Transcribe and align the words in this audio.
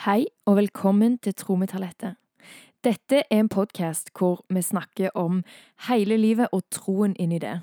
Hei 0.00 0.24
og 0.50 0.56
velkommen 0.56 1.18
til 1.22 1.34
Tro 1.38 1.54
med. 1.54 1.70
Dette 2.82 3.20
er 3.30 3.38
en 3.38 3.48
podkast 3.48 4.08
hvor 4.18 4.40
vi 4.50 4.58
snakker 4.58 5.12
om 5.14 5.44
hele 5.86 6.16
livet 6.16 6.48
og 6.50 6.64
troen 6.74 7.14
inni 7.20 7.38
det. 7.38 7.60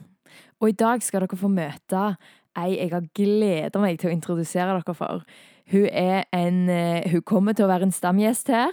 Og 0.62 0.70
i 0.70 0.78
dag 0.78 1.04
skal 1.04 1.26
dere 1.26 1.36
få 1.36 1.50
møte 1.52 2.16
ei 2.56 2.78
jeg 2.78 2.94
har 2.94 3.10
gleda 3.18 3.82
meg 3.84 4.00
til 4.00 4.08
å 4.08 4.14
introdusere 4.14 4.78
dere 4.78 4.96
for. 4.96 5.26
Hun, 5.74 5.86
en, 5.92 6.70
eh, 6.70 7.12
hun 7.12 7.22
kommer 7.28 7.54
til 7.54 7.66
å 7.66 7.74
være 7.74 7.90
en 7.90 7.92
stamgjest 7.92 8.48
her, 8.48 8.72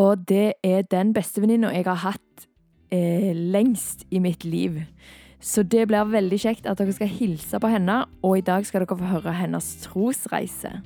og 0.00 0.24
det 0.24 0.54
er 0.64 0.88
den 0.88 1.12
bestevenninna 1.12 1.74
jeg 1.76 1.84
har 1.84 2.04
hatt 2.06 2.48
eh, 2.90 3.34
lengst 3.36 4.06
i 4.08 4.18
mitt 4.18 4.48
liv. 4.48 4.80
Så 5.40 5.62
det 5.62 5.90
blir 5.90 6.08
veldig 6.08 6.40
kjekt 6.40 6.66
at 6.66 6.80
dere 6.80 6.96
skal 6.96 7.12
hilse 7.12 7.60
på 7.60 7.68
henne, 7.68 8.06
og 8.22 8.38
i 8.38 8.46
dag 8.46 8.64
skal 8.64 8.86
dere 8.86 8.96
få 8.96 9.18
høre 9.18 9.36
hennes 9.44 9.74
trosreise. 9.84 10.78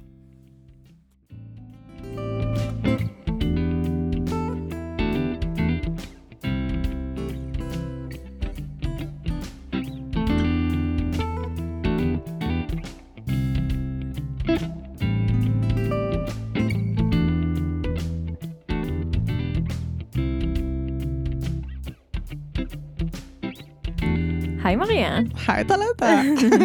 Marie. 24.83 25.31
Hei, 25.47 25.63
Talente. 25.65 26.09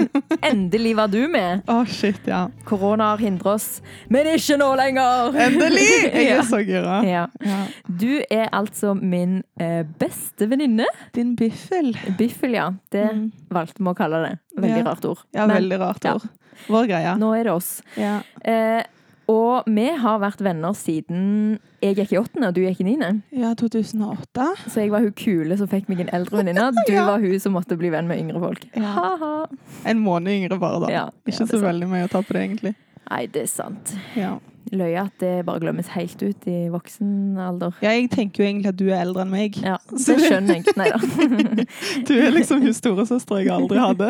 Endelig 0.49 0.95
var 0.97 1.07
du 1.13 1.19
med. 1.29 1.61
Å, 1.69 1.83
shit, 1.85 2.23
ja. 2.25 2.47
Korona 2.65 3.11
har 3.11 3.21
hindret 3.21 3.51
oss, 3.51 3.67
men 4.09 4.25
ikke 4.31 4.57
nå 4.57 4.71
lenger! 4.79 5.37
Endelig! 5.45 5.85
Jeg 6.07 6.31
er 6.33 6.41
så 6.49 6.63
gira. 6.65 6.95
Ja. 7.05 7.27
Ja. 7.45 7.59
Du 7.85 8.09
er 8.33 8.49
altså 8.57 8.95
min 8.97 9.43
eh, 9.61 9.83
beste 10.01 10.47
venninne. 10.49 10.87
Din 11.13 11.35
biffel. 11.37 11.93
Biffel, 12.17 12.57
ja. 12.57 12.71
Det 12.93 13.05
Mm. 13.07 13.27
valgte 13.53 13.79
vi 13.85 13.91
å 13.91 13.95
kalle 13.95 14.23
det. 14.25 14.33
Veldig 14.59 14.81
rart 14.89 15.05
ord. 15.07 15.21
Ja, 15.37 15.45
Men 15.45 15.55
veldig 15.61 15.77
rart 15.79 16.05
ord. 16.09 16.25
Vår 16.67 16.87
greie. 16.89 17.13
Nå 17.21 17.29
er 17.37 17.45
det 17.47 17.53
oss. 17.53 17.69
Ja. 18.01 18.17
Eh, 18.41 18.81
og 19.27 19.63
vi 19.67 19.85
har 19.99 20.19
vært 20.23 20.39
venner 20.45 20.73
siden 20.77 21.57
jeg 21.83 21.95
gikk 21.99 22.13
i 22.15 22.19
åttende, 22.21 22.47
og 22.49 22.55
du 22.55 22.61
gikk 22.63 22.79
i 22.81 22.87
niende. 22.87 23.09
ja, 23.35 23.53
2008. 23.59 24.45
Så 24.71 24.81
jeg 24.81 24.91
var 24.93 25.03
hun 25.05 25.11
kule 25.19 25.57
som 25.59 25.67
fikk 25.71 25.89
meg 25.91 25.99
en 26.05 26.09
eldre 26.15 26.39
venninne. 26.41 26.69
Du 26.87 26.93
Ja. 26.93 27.05
var 27.05 27.19
hun 27.19 27.39
som 27.39 27.53
måtte 27.53 27.77
bli 27.77 27.89
venn 27.93 28.07
med 28.07 28.19
yngre 28.23 28.39
folk. 28.39 28.65
Ja. 28.75 28.93
Ha-ha. 28.97 29.31
En 29.85 29.99
måned 29.99 30.31
yngre 30.31 30.57
bare, 30.59 30.79
da. 30.85 30.91
Ja, 30.93 31.05
Ikke 31.27 31.43
så 31.43 31.47
sant. 31.51 31.63
veldig 31.67 31.87
mye 31.91 32.05
å 32.07 32.11
ta 32.11 32.21
på 32.23 32.33
det, 32.37 32.43
egentlig. 32.49 32.75
Nei, 33.09 33.25
det 33.27 33.43
er 33.43 33.51
sant. 33.51 33.93
Ja. 34.15 34.37
Løye 34.71 34.99
at 35.05 35.13
det 35.23 35.45
bare 35.47 35.61
glemmes 35.63 35.87
helt 35.93 36.19
ut 36.23 36.47
i 36.51 36.67
voksen 36.67 37.37
alder. 37.39 37.71
ja, 37.81 37.91
jeg 37.95 38.09
tenker 38.11 38.43
jo 38.43 38.47
egentlig 38.49 38.67
at 38.73 38.75
du 38.81 38.89
er 38.89 38.99
eldre 39.05 39.21
enn 39.23 39.31
meg. 39.31 39.55
Ja, 39.63 39.77
det 39.91 40.17
skjønner 40.19 40.57
jeg. 40.59 40.73
Nei 40.75 40.89
da. 40.91 40.99
Du 42.09 42.13
er 42.19 42.31
liksom 42.35 42.59
hun 42.65 42.73
storesøstera 42.75 43.43
jeg 43.45 43.53
aldri 43.55 43.79
hadde. 43.79 44.09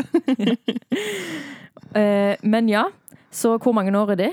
Eh, 1.93 2.35
men 2.41 2.69
ja, 2.69 2.87
så 3.31 3.57
hvor 3.61 3.73
mange 3.77 3.93
år 3.97 4.11
er 4.15 4.21
det? 4.27 4.31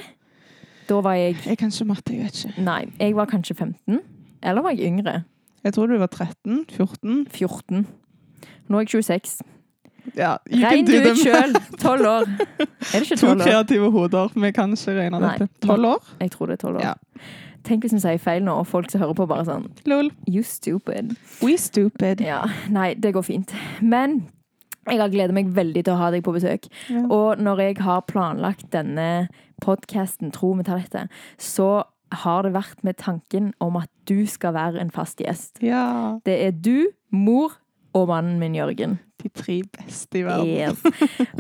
Da 0.89 1.01
var 1.01 1.15
jeg 1.17 1.37
Jeg 1.47 1.59
kan 1.59 1.69
ikke 1.73 1.85
matte, 1.89 2.13
jeg 2.13 2.25
vet 2.25 2.45
ikke. 2.45 2.63
Nei, 2.67 2.85
jeg 3.01 3.17
var 3.17 3.27
kanskje 3.31 3.55
15. 3.57 4.01
Eller 4.43 4.63
var 4.63 4.71
jeg 4.77 4.87
yngre? 4.93 5.23
Jeg 5.65 5.73
tror 5.73 5.87
du 5.89 5.97
var 5.99 6.07
13? 6.13 6.65
14? 6.71 7.27
14. 7.33 7.87
Nå 8.69 8.79
er 8.79 8.85
jeg 8.85 9.05
26. 9.05 9.39
Ja, 10.19 10.35
Regn 10.53 10.85
du 10.85 10.93
ut 11.01 11.17
sjøl! 11.17 11.55
12 11.81 12.07
år. 12.11 12.27
Er 12.61 13.01
det 13.01 13.07
ikke 13.07 13.17
To 13.17 13.31
12 13.31 13.41
år? 13.41 13.45
kreative 13.47 13.91
hoder. 13.95 14.29
Vi 14.37 14.51
kan 14.53 14.73
ikke 14.77 14.93
regne 14.99 15.21
Nei. 15.23 15.31
dette. 15.39 15.49
Tolv 15.67 15.87
år? 15.95 16.11
Jeg 16.21 16.31
tror 16.35 16.47
det 16.53 16.59
er 16.59 16.67
12 16.67 16.77
år. 16.77 16.83
Ja. 16.85 16.93
Tenk 17.65 17.87
hvis 17.87 17.95
vi 17.97 18.01
sier 18.05 18.19
feil 18.21 18.45
nå, 18.45 18.59
og 18.61 18.67
folk 18.69 18.91
som 18.93 19.01
hører 19.01 19.17
på, 19.17 19.25
bare 19.31 19.47
sånn 19.49 19.71
Lol. 19.89 20.11
You 20.29 20.43
stupid. 20.45 21.15
We 21.41 21.57
stupid. 21.57 22.21
Ja, 22.21 22.43
Nei, 22.69 22.91
det 23.01 23.15
går 23.17 23.25
fint. 23.25 23.55
Men 23.81 24.27
jeg 24.85 25.01
har 25.01 25.09
gledet 25.09 25.33
meg 25.33 25.49
veldig 25.57 25.87
til 25.87 25.95
å 25.95 25.97
ha 26.03 26.11
deg 26.13 26.21
på 26.27 26.35
besøk. 26.37 26.69
Ja. 26.93 27.07
Og 27.09 27.41
når 27.41 27.63
jeg 27.65 27.79
har 27.81 28.05
planlagt 28.05 28.69
denne 28.77 29.31
podkasten 29.63 30.33
Tro 30.33 30.53
vi 30.59 30.63
tar 30.67 30.79
dette, 30.83 31.09
så 31.39 31.85
har 32.13 32.43
det 32.43 32.53
vært 32.55 32.83
med 32.85 32.97
tanken 32.97 33.53
om 33.61 33.77
at 33.77 33.89
du 34.09 34.27
skal 34.27 34.55
være 34.55 34.81
en 34.81 34.91
fast 34.91 35.19
gjest. 35.21 35.59
ja. 35.63 36.19
Det 36.25 36.37
er 36.47 36.51
du, 36.53 36.87
mor 37.11 37.53
og 37.95 38.09
mannen 38.09 38.39
min 38.39 38.55
Jørgen. 38.55 38.99
De 39.23 39.29
tre 39.29 39.63
beste 39.79 40.19
i 40.19 40.23
verden. 40.23 40.47
Yes. 40.47 40.83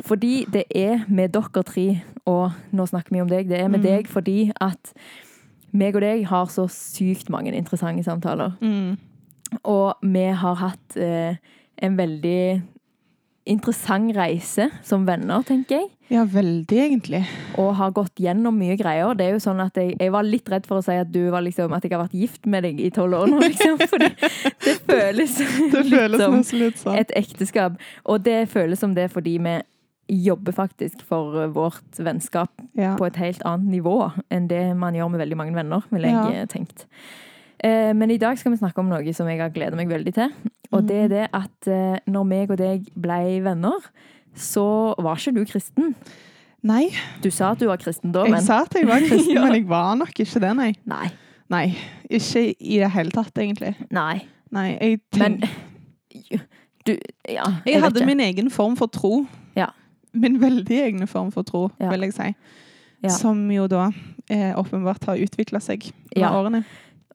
Fordi 0.07 0.45
det 0.53 0.65
er 0.75 1.05
med 1.09 1.29
dere 1.35 1.63
tre, 1.63 2.03
og 2.27 2.53
nå 2.73 2.87
snakker 2.87 3.11
vi 3.13 3.21
om 3.21 3.29
deg, 3.29 3.49
det 3.49 3.61
er 3.61 3.69
med 3.69 3.81
Mm. 3.81 3.87
deg 3.87 4.07
fordi 4.09 4.53
at 4.61 4.93
meg 5.73 5.95
og 5.97 6.01
deg 6.03 6.25
har 6.31 6.47
så 6.47 6.69
sykt 6.71 7.29
mange 7.31 7.53
interessante 7.53 8.03
samtaler. 8.07 8.55
Mm. 8.63 8.97
Og 9.65 9.95
vi 10.03 10.25
har 10.33 10.55
hatt 10.55 10.97
eh, 10.97 11.37
en 11.83 11.97
veldig 11.99 12.63
interessant 13.47 14.15
reise 14.17 14.71
som 14.87 15.05
venner, 15.07 15.43
tenker 15.47 15.81
jeg. 15.83 15.91
Ja, 16.13 16.25
veldig, 16.29 16.77
egentlig. 16.79 17.23
Og 17.59 17.71
har 17.79 17.91
gått 17.97 18.21
gjennom 18.21 18.59
mye 18.61 18.77
greier. 18.77 19.15
Det 19.17 19.25
er 19.27 19.33
jo 19.33 19.41
sånn 19.41 19.61
at 19.65 19.75
jeg, 19.81 19.95
jeg 19.99 20.13
var 20.13 20.23
litt 20.27 20.49
redd 20.53 20.67
for 20.69 20.79
å 20.79 20.85
si 20.85 20.93
at 21.01 21.09
du 21.11 21.31
var 21.33 21.41
liksom 21.47 21.73
At 21.73 21.83
jeg 21.87 21.95
har 21.95 22.03
vært 22.05 22.13
gift 22.19 22.45
med 22.47 22.63
deg 22.67 22.81
i 22.85 22.91
tolv 22.95 23.17
år 23.23 23.31
nå, 23.33 23.39
liksom. 23.41 23.79
Fordi 23.89 24.11
det 24.67 24.75
føles 24.91 25.37
Det 25.73 25.85
litt 25.89 26.21
som 26.21 26.37
litt 26.61 26.79
sånn. 26.83 26.99
et 27.01 27.15
ekteskap. 27.17 27.79
Og 28.05 28.21
det 28.27 28.43
føles 28.53 28.79
som 28.85 28.93
det 28.95 29.09
fordi 29.15 29.39
vi 29.41 29.57
jobber 30.29 30.53
faktisk 30.53 31.01
for 31.09 31.47
vårt 31.57 31.97
vennskap 32.05 32.51
Ja. 32.77 32.93
på 33.01 33.07
et 33.09 33.17
helt 33.17 33.41
annet 33.49 33.71
nivå 33.73 34.13
enn 34.29 34.49
det 34.51 34.77
man 34.77 34.93
gjør 34.95 35.09
med 35.15 35.23
veldig 35.25 35.39
mange 35.41 35.55
venner, 35.57 35.87
ville 35.91 36.11
jeg 36.11 36.19
Ja. 36.35 36.43
eh, 36.43 36.47
tenkt. 36.53 36.85
Eh, 37.65 37.95
Men 37.97 38.11
i 38.13 38.19
dag 38.21 38.37
skal 38.39 38.53
vi 38.53 38.59
snakke 38.61 38.79
om 38.85 38.91
noe 38.93 39.15
som 39.17 39.27
jeg 39.27 39.41
har 39.41 39.49
gledet 39.49 39.75
meg 39.81 39.89
veldig 39.89 40.13
til. 40.13 40.29
Og 40.77 40.85
det 40.87 41.05
er 41.07 41.09
det 41.09 41.29
at 41.33 41.67
eh, 41.73 41.97
når 42.07 42.25
meg 42.29 42.51
og 42.53 42.59
deg 42.61 42.85
ble 42.95 43.41
venner, 43.41 43.81
så 44.35 44.95
var 44.99 45.17
ikke 45.17 45.35
du 45.37 45.45
kristen. 45.45 45.95
Nei, 46.65 46.89
Du 47.23 47.31
sa 47.31 47.51
at 47.53 47.59
du 47.61 47.67
var 47.69 47.77
kristen 47.77 48.13
da, 48.13 48.25
jeg 48.25 48.43
sa 48.43 48.63
at 48.65 48.73
jeg 48.75 48.87
var 48.89 49.01
kristen, 49.05 49.35
Ja. 49.37 49.43
men 49.45 49.55
jeg 49.59 49.67
var 49.69 49.95
nok 50.01 50.15
ikke 50.19 50.41
det, 50.41 50.53
nei. 50.57 50.73
Nei. 50.89 51.11
Nei, 51.53 51.65
ikke 52.09 52.55
i 52.59 52.79
det 52.81 52.91
hele 52.95 53.11
tatt, 53.13 53.35
egentlig. 53.37 53.75
Nei. 53.93 54.23
Nei, 54.51 54.79
jeg 54.81 55.01
Men 55.21 55.41
du 56.87 56.97
Ja. 57.29 57.45
Jeg 57.67 57.75
jeg 57.75 57.83
hadde 57.83 58.01
ikke. 58.01 58.07
min 58.07 58.21
egen 58.21 58.51
form 58.51 58.77
for 58.77 58.87
tro. 58.87 59.27
Ja. 59.57 59.67
Min 60.15 60.39
veldig 60.41 60.79
egne 60.87 61.07
form 61.07 61.31
for 61.33 61.43
tro, 61.43 61.71
Ja. 61.81 61.91
vil 61.91 62.01
jeg 62.01 62.13
si. 62.15 62.35
Ja. 63.03 63.09
Som 63.09 63.51
jo 63.51 63.67
da 63.69 63.91
eh, 64.31 64.55
åpenbart 64.57 65.05
har 65.05 65.17
utvikla 65.21 65.61
seg 65.61 65.85
med 66.15 66.23
Ja. 66.23 66.31
årene. 66.33 66.65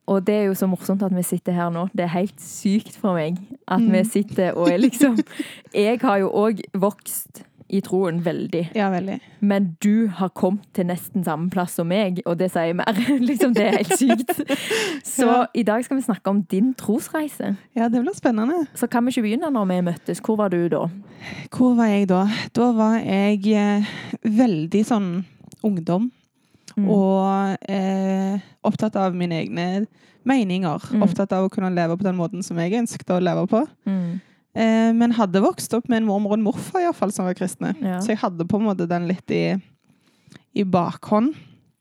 Og 0.10 0.24
det 0.26 0.36
er 0.40 0.48
jo 0.50 0.56
så 0.58 0.66
morsomt 0.70 1.04
at 1.06 1.14
vi 1.14 1.22
sitter 1.28 1.54
her 1.54 1.70
nå. 1.74 1.84
Det 1.94 2.08
er 2.08 2.14
helt 2.16 2.40
sykt 2.42 2.96
for 2.98 3.14
meg 3.20 3.38
at 3.68 3.80
Mm. 3.84 3.92
vi 3.94 4.04
sitter 4.10 4.56
og 4.58 4.72
er 4.72 4.80
liksom 4.82 5.20
Jeg 5.76 6.00
har 6.02 6.18
jo 6.24 6.32
òg 6.34 6.64
vokst 6.74 7.44
i 7.70 7.82
troen 7.86 8.18
veldig. 8.26 8.72
Ja, 8.74 8.88
veldig. 8.90 9.20
Men 9.46 9.68
du 9.84 10.08
har 10.18 10.32
kommet 10.34 10.64
til 10.74 10.88
nesten 10.90 11.22
samme 11.24 11.52
plass 11.54 11.76
som 11.78 11.86
meg, 11.92 12.18
og 12.26 12.40
det 12.40 12.48
sier 12.50 12.74
mer. 12.74 12.98
liksom, 13.30 13.54
det 13.54 13.68
er 13.68 13.76
helt 13.78 13.94
sykt. 14.00 14.32
Så 15.06 15.28
Ja. 15.28 15.46
i 15.54 15.62
dag 15.64 15.86
skal 15.86 16.00
vi 16.00 16.02
snakke 16.08 16.32
om 16.34 16.42
din 16.50 16.72
trosreise. 16.74 17.52
Ja, 17.78 17.86
det 17.94 18.02
blir 18.02 18.18
spennende. 18.18 18.64
Så 18.74 18.90
kan 18.90 19.06
vi 19.06 19.14
ikke 19.14 19.22
begynne 19.28 19.52
når 19.54 19.70
vi 19.70 19.78
møttes. 19.86 20.18
Hvor 20.26 20.36
var 20.42 20.50
du 20.50 20.64
da? 20.68 20.88
Hvor 21.54 21.76
var 21.78 21.86
jeg 21.94 22.10
da? 22.10 22.24
Da 22.58 22.72
var 22.74 22.98
jeg 23.06 23.46
eh, 23.54 23.86
veldig 24.26 24.82
sånn 24.90 25.12
ungdom. 25.62 26.10
Mm. 26.80 26.88
Og 26.94 27.70
eh, 27.72 28.48
opptatt 28.66 28.96
av 29.00 29.18
mine 29.18 29.42
egne 29.44 29.68
meninger. 30.28 30.90
Mm. 30.94 31.04
Opptatt 31.06 31.34
av 31.36 31.48
å 31.48 31.52
kunne 31.52 31.72
leve 31.74 31.98
på 31.98 32.08
den 32.08 32.18
måten 32.20 32.46
som 32.46 32.60
jeg 32.62 32.78
ønsket 32.80 33.16
å 33.16 33.22
leve 33.24 33.46
på. 33.50 33.64
Mm. 33.90 34.20
Eh, 34.60 34.92
men 34.98 35.18
hadde 35.18 35.44
vokst 35.44 35.74
opp 35.78 35.90
med 35.92 36.04
en 36.04 36.10
mormor 36.10 36.34
og 36.34 36.40
en 36.40 36.48
morfar 36.48 36.84
i 36.84 36.88
hvert 36.90 37.00
fall, 37.00 37.14
som 37.16 37.28
var 37.28 37.38
kristne. 37.38 37.76
Ja. 37.84 38.00
Så 38.04 38.14
jeg 38.14 38.22
hadde 38.24 38.48
på 38.50 38.60
en 38.60 38.68
måte 38.70 38.90
den 38.90 39.08
litt 39.10 39.36
i, 39.36 39.44
i 40.58 40.66
bakhånd. 40.66 41.36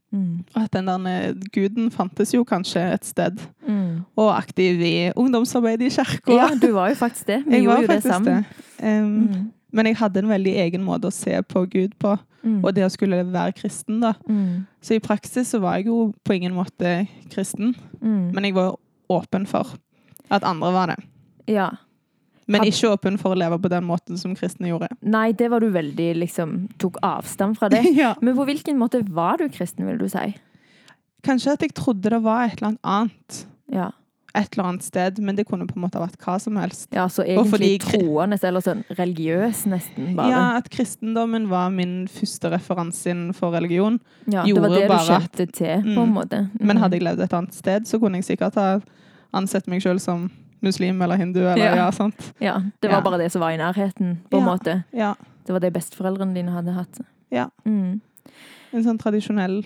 Mm. 0.09 0.41
At 0.57 0.73
den 0.73 0.87
der 0.89 1.35
guden 1.53 1.91
fantes 1.93 2.33
jo 2.33 2.41
kanskje 2.49 2.81
et 2.95 3.05
sted. 3.05 3.43
Mm. 3.67 4.07
Og 4.17 4.31
aktiv 4.33 4.81
i 4.81 4.97
ungdomsarbeid 5.13 5.85
i 5.85 5.93
kirka. 5.93 6.33
Ja, 6.33 6.49
du 6.57 6.71
var 6.77 6.95
jo 6.95 6.97
faktisk 7.01 7.29
det. 7.29 7.43
Vi 7.45 7.59
jeg 7.59 7.69
gjorde 7.69 7.83
jo 7.85 7.93
det 7.93 8.03
sammen. 8.07 8.45
det. 8.81 8.99
Um. 9.03 9.53
Men 9.73 9.87
jeg 9.87 9.97
hadde 10.01 10.23
en 10.23 10.29
veldig 10.31 10.55
egen 10.65 10.85
måte 10.85 11.11
å 11.11 11.13
se 11.13 11.43
på 11.43 11.67
Gud 11.71 11.99
på, 12.01 12.19
Mm. 12.45 12.61
og 12.65 12.73
det 12.75 12.85
å 12.87 12.91
skulle 12.91 13.17
være 13.33 13.53
kristen. 13.53 14.01
da. 14.01 14.13
Mm. 14.29 14.67
Så 14.81 14.95
i 14.95 15.01
praksis 15.01 15.49
så 15.51 15.59
var 15.61 15.77
jeg 15.77 15.87
jo 15.87 16.15
på 16.25 16.37
ingen 16.37 16.55
måte 16.55 17.09
kristen, 17.31 17.75
Mm. 18.01 18.33
men 18.33 18.45
jeg 18.45 18.55
var 18.55 18.77
åpen 19.11 19.45
for 19.47 19.67
at 20.31 20.45
andre 20.45 20.73
var 20.73 20.87
det. 20.87 20.97
Ja. 21.49 21.71
Men 22.47 22.63
ikke 22.63 22.93
åpen 22.97 23.19
for 23.19 23.35
å 23.35 23.37
leve 23.39 23.59
på 23.61 23.69
den 23.69 23.85
måten 23.85 24.17
som 24.17 24.35
kristne 24.35 24.69
gjorde. 24.71 24.89
Nei, 25.03 25.33
det 25.33 25.51
var 25.51 25.61
du 25.61 25.69
veldig 25.71 26.15
liksom 26.17 26.69
Tok 26.79 26.97
avstand 27.03 27.59
fra 27.59 27.69
det. 27.69 27.83
ja. 27.97 28.15
Men 28.23 28.37
på 28.37 28.47
hvilken 28.47 28.79
måte 28.79 29.03
var 29.07 29.37
du 29.37 29.49
kristen, 29.49 29.85
vil 29.85 29.99
du 29.99 30.09
si? 30.09 30.35
Kanskje 31.25 31.53
at 31.53 31.61
jeg 31.61 31.75
trodde 31.75 32.09
det 32.09 32.23
var 32.23 32.47
et 32.47 32.57
eller 32.63 32.69
annet 32.69 32.81
annet. 32.85 33.47
Ja. 33.71 33.91
Et 34.35 34.53
eller 34.53 34.65
annet 34.69 34.83
sted, 34.83 35.19
men 35.19 35.35
det 35.37 35.47
kunne 35.49 35.67
på 35.67 35.77
en 35.77 35.83
måte 35.83 35.99
vært 35.99 36.17
hva 36.21 36.39
som 36.41 36.57
helst. 36.57 36.89
Ja, 36.93 37.07
så 37.09 37.25
egentlig 37.25 37.51
fordi 37.51 37.79
troende, 37.81 38.39
eller 38.45 38.61
sånn 38.61 38.85
religiøs 38.99 39.65
nesten, 39.67 40.15
bare. 40.17 40.31
Ja, 40.31 40.57
at 40.59 40.69
kristendommen 40.71 41.49
var 41.49 41.71
min 41.71 42.07
første 42.09 42.51
referanse 42.53 43.07
innenfor 43.11 43.51
religion. 43.53 43.99
Ja, 44.27 44.45
det 44.45 44.55
var 44.61 44.69
det 44.69 44.89
du 44.89 44.95
kjente 44.95 45.41
at- 45.49 45.53
til, 45.53 45.83
på 45.83 46.03
en 46.03 46.13
Mm. 46.13 46.15
måte. 46.15 46.51
Men 46.61 46.77
Mm. 46.77 46.83
hadde 46.83 46.93
jeg 46.93 47.03
levd 47.03 47.21
et 47.23 47.33
annet 47.33 47.55
sted, 47.55 47.83
så 47.87 47.99
kunne 47.99 48.17
jeg 48.23 48.25
sikkert 48.39 48.55
ha 48.55 48.81
ansett 49.35 49.67
meg 49.67 49.81
sjøl 49.83 50.01
som 50.01 50.31
muslim 50.63 51.01
eller 51.03 51.17
hindu. 51.17 51.41
Eller, 51.41 51.57
Ja. 51.65 51.75
ja. 51.77 51.91
sant? 51.91 52.33
Ja, 52.41 52.59
det 52.81 52.91
var 52.91 52.99
Ja. 52.99 53.01
bare 53.01 53.19
det 53.19 53.33
som 53.33 53.41
var 53.41 53.51
i 53.51 53.57
nærheten, 53.57 54.19
på 54.31 54.39
en 54.39 54.45
Ja. 54.45 54.57
måte. 54.57 54.85
Ja. 54.93 55.15
Det 55.47 55.53
var 55.53 55.61
det 55.61 55.73
besteforeldrene 55.73 56.35
dine 56.35 56.51
hadde 56.51 56.73
hatt. 56.75 57.01
Ja. 57.31 57.49
Mm. 57.65 58.01
En 58.73 58.85
sånn 58.85 58.99
tradisjonell 58.99 59.65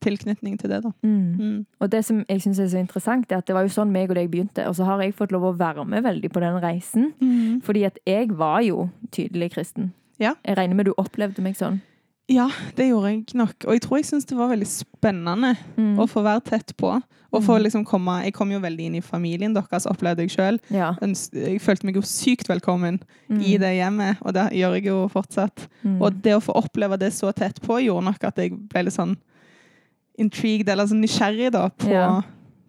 tilknytning 0.00 0.58
til 0.58 0.70
det, 0.70 0.82
da. 0.84 0.90
Mm. 1.02 1.34
Mm. 1.38 1.66
Og 1.80 1.90
det 1.90 2.04
som 2.04 2.24
jeg 2.28 2.40
syns 2.42 2.58
er 2.60 2.68
så 2.68 2.78
interessant, 2.78 3.30
er 3.32 3.38
at 3.38 3.46
det 3.46 3.54
var 3.54 3.62
jo 3.62 3.68
sånn 3.68 3.90
meg 3.92 4.10
og 4.10 4.16
deg 4.16 4.30
begynte. 4.30 4.66
Og 4.68 4.74
så 4.76 4.84
har 4.84 5.00
jeg 5.02 5.14
fått 5.14 5.32
lov 5.32 5.42
å 5.42 5.56
være 5.58 5.84
med 5.86 6.04
veldig 6.04 6.30
på 6.32 6.40
den 6.40 6.60
reisen. 6.62 7.12
Mm. 7.20 7.60
Fordi 7.62 7.84
at 7.86 7.98
jeg 8.06 8.32
var 8.38 8.60
jo 8.62 8.90
tydelig 9.10 9.52
kristen. 9.54 9.92
Ja. 10.18 10.34
Jeg 10.44 10.56
regner 10.58 10.74
med 10.76 10.86
du 10.86 10.94
opplevde 10.98 11.42
meg 11.42 11.54
sånn. 11.56 11.80
Ja, 12.28 12.50
det 12.76 12.90
gjorde 12.90 13.08
jeg 13.08 13.24
nok. 13.34 13.54
Og 13.64 13.72
jeg 13.72 13.80
tror 13.86 13.96
jeg 13.96 14.04
syns 14.04 14.26
det 14.28 14.36
var 14.36 14.50
veldig 14.50 14.66
spennende 14.68 15.56
Mm. 15.78 15.96
å 15.98 16.04
få 16.06 16.20
være 16.22 16.44
tett 16.44 16.76
på. 16.76 17.00
Og 17.32 17.42
få 17.42 17.56
Mm. 17.58 17.62
liksom 17.62 17.84
komme 17.86 18.24
Jeg 18.24 18.34
kom 18.34 18.50
jo 18.50 18.58
veldig 18.60 18.80
inn 18.84 18.94
i 18.96 19.00
familien 19.00 19.54
deres, 19.54 19.86
opplevde 19.86 20.18
jeg 20.20 20.30
sjøl. 20.30 20.58
Ja. 20.70 20.94
Jeg 21.00 21.60
følte 21.60 21.84
meg 21.84 21.94
jo 21.94 22.02
sykt 22.02 22.48
velkommen 22.48 23.00
Mm. 23.30 23.40
i 23.42 23.56
det 23.56 23.76
hjemmet, 23.76 24.16
og 24.22 24.34
det 24.34 24.50
gjør 24.52 24.74
jeg 24.74 24.84
jo 24.84 25.08
fortsatt. 25.08 25.68
Mm. 25.84 26.02
Og 26.02 26.20
det 26.22 26.34
å 26.34 26.40
få 26.42 26.52
oppleve 26.54 26.98
det 26.98 27.12
så 27.12 27.32
tett 27.34 27.60
på, 27.62 27.80
gjorde 27.82 28.04
nok 28.04 28.24
at 28.24 28.36
jeg 28.36 28.50
ble 28.68 28.82
litt 28.84 28.92
sånn 28.94 29.16
intrigued, 30.18 30.68
eller 30.68 30.86
sånn 30.90 31.00
nysgjerrig, 31.04 31.52
da, 31.54 31.68
på, 31.70 31.90
Ja. 31.92 32.22